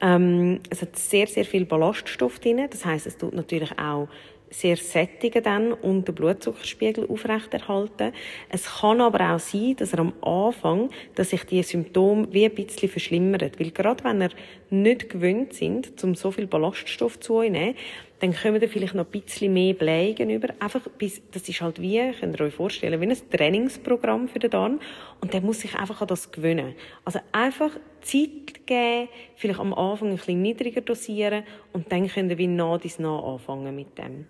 Ähm, 0.00 0.60
es 0.68 0.82
hat 0.82 0.96
sehr, 0.96 1.26
sehr 1.26 1.46
viel 1.46 1.64
Ballaststoff 1.64 2.38
drin. 2.38 2.66
Das 2.70 2.84
heißt, 2.84 3.06
es 3.06 3.16
tut 3.16 3.32
natürlich 3.32 3.78
auch 3.78 4.08
sehr 4.54 4.76
sättigen 4.76 5.42
dann 5.42 5.72
und 5.72 6.06
den 6.06 6.14
Blutzuckerspiegel 6.14 7.06
aufrechterhalten. 7.08 8.12
Es 8.48 8.80
kann 8.80 9.00
aber 9.00 9.34
auch 9.34 9.38
sein, 9.38 9.74
dass 9.76 9.92
er 9.92 10.00
am 10.00 10.12
Anfang, 10.22 10.90
dass 11.14 11.30
sich 11.30 11.44
die 11.44 11.62
Symptome 11.62 12.28
wie 12.30 12.44
ein 12.44 12.54
bisschen 12.54 12.88
verschlimmern. 12.88 13.50
Weil 13.58 13.70
gerade 13.70 14.04
wenn 14.04 14.20
er 14.22 14.30
nicht 14.70 15.10
gewöhnt 15.10 15.54
sind, 15.54 16.02
um 16.04 16.14
so 16.14 16.30
viel 16.30 16.46
Ballaststoff 16.46 17.18
zu 17.18 17.40
nehmen, 17.42 17.74
dann 18.20 18.34
kommen 18.34 18.60
da 18.60 18.66
vielleicht 18.68 18.94
noch 18.94 19.04
ein 19.04 19.10
bisschen 19.10 19.52
mehr 19.52 19.74
Blähen 19.74 20.30
über. 20.30 20.48
Einfach 20.60 20.88
bis, 20.98 21.20
das 21.32 21.48
ist 21.48 21.60
halt 21.60 21.80
wie, 21.80 22.12
könnt 22.12 22.38
ihr 22.38 22.46
euch 22.46 22.54
vorstellen, 22.54 23.00
wie 23.00 23.06
ein 23.06 23.30
Trainingsprogramm 23.30 24.28
für 24.28 24.38
den 24.38 24.50
Darm. 24.50 24.80
Und 25.20 25.34
der 25.34 25.40
muss 25.40 25.60
sich 25.60 25.74
einfach 25.74 26.00
an 26.00 26.08
das 26.08 26.30
gewöhnen. 26.30 26.74
Also 27.04 27.18
einfach 27.32 27.72
Zeit 28.00 28.66
geben, 28.66 29.08
vielleicht 29.36 29.60
am 29.60 29.74
Anfang 29.74 30.10
ein 30.10 30.16
bisschen 30.16 30.40
niedriger 30.40 30.80
dosieren 30.80 31.42
und 31.72 31.90
dann 31.90 32.08
könnt 32.08 32.30
ihr 32.30 32.38
wie 32.38 32.46
nah 32.46 32.78
dies 32.78 32.98
nah 32.98 33.18
anfangen 33.18 33.74
mit 33.74 33.98
dem. 33.98 34.26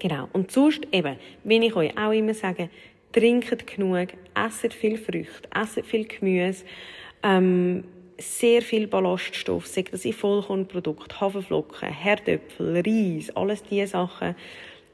Genau. 0.00 0.28
Und 0.32 0.50
sonst 0.50 0.88
eben, 0.92 1.16
wenn 1.44 1.62
ich 1.62 1.76
euch 1.76 1.96
auch 1.96 2.10
immer 2.10 2.34
sage, 2.34 2.70
trinkt 3.12 3.66
genug, 3.66 4.08
esset 4.34 4.72
viel 4.72 4.96
Früchte, 4.96 5.48
esset 5.54 5.86
viel 5.86 6.06
Gemüse, 6.06 6.64
ähm, 7.22 7.84
sehr 8.18 8.62
viel 8.62 8.86
Ballaststoff, 8.86 9.66
sei 9.66 9.84
das 9.90 10.04
in 10.04 10.12
Vollkornprodukten, 10.12 11.20
Haferflocken, 11.20 11.88
Herdöpfel, 11.88 12.82
Reis, 12.84 13.30
alles 13.36 13.62
diese 13.62 13.88
Sachen. 13.88 14.34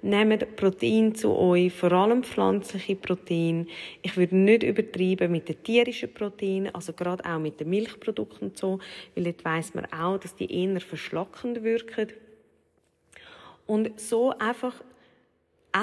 Nehmt 0.02 0.56
Protein 0.56 1.14
zu 1.14 1.36
euch, 1.36 1.72
vor 1.72 1.90
allem 1.90 2.22
pflanzliche 2.22 2.94
Proteine. 2.94 3.66
Ich 4.02 4.16
würde 4.16 4.36
nicht 4.36 4.62
übertreiben 4.62 5.32
mit 5.32 5.48
den 5.48 5.62
tierischen 5.62 6.12
Proteinen, 6.12 6.72
also 6.74 6.92
gerade 6.92 7.24
auch 7.24 7.38
mit 7.38 7.58
den 7.58 7.70
Milchprodukten 7.70 8.48
und 8.48 8.58
so, 8.58 8.78
weil 9.14 9.24
dort 9.24 9.44
weiss 9.44 9.74
man 9.74 9.86
auch, 9.86 10.18
dass 10.18 10.36
die 10.36 10.52
eher 10.52 10.80
verschlackend 10.80 11.64
wirken. 11.64 12.08
Und 13.66 13.98
so 13.98 14.32
einfach 14.38 14.74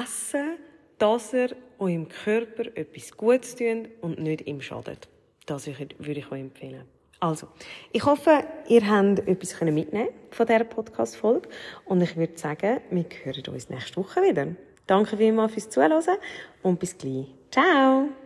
essen, 0.02 0.58
dass 0.98 1.34
er 1.34 1.50
eurem 1.80 2.08
Körper 2.08 2.66
etwas 2.76 3.16
Gutes 3.16 3.56
tut 3.56 3.90
und 4.02 4.20
nicht 4.20 4.48
ihm 4.48 4.62
schadet. 4.62 5.10
Das 5.46 5.68
würde 5.68 6.20
ich 6.20 6.32
euch 6.32 6.40
empfehlen. 6.40 6.86
Also, 7.20 7.48
ich 7.92 8.06
hoffe, 8.06 8.44
ihr 8.68 8.90
habt 8.90 9.20
etwas 9.28 9.60
mitnehmen 9.62 10.10
von 10.32 10.46
dieser 10.46 10.66
Podcast-Folge. 10.66 11.48
Und 11.86 12.02
ich 12.02 12.18
würde 12.18 12.38
sagen, 12.38 12.82
wir 12.90 13.06
hören 13.24 13.44
uns 13.54 13.70
nächste 13.70 13.98
Woche 13.98 14.22
wieder. 14.22 14.48
Danke 14.88 15.16
vielmals 15.16 15.54
fürs 15.54 15.70
Zuhören 15.70 16.02
und 16.64 16.80
bis 16.80 16.98
gleich. 16.98 17.28
Ciao! 17.50 18.23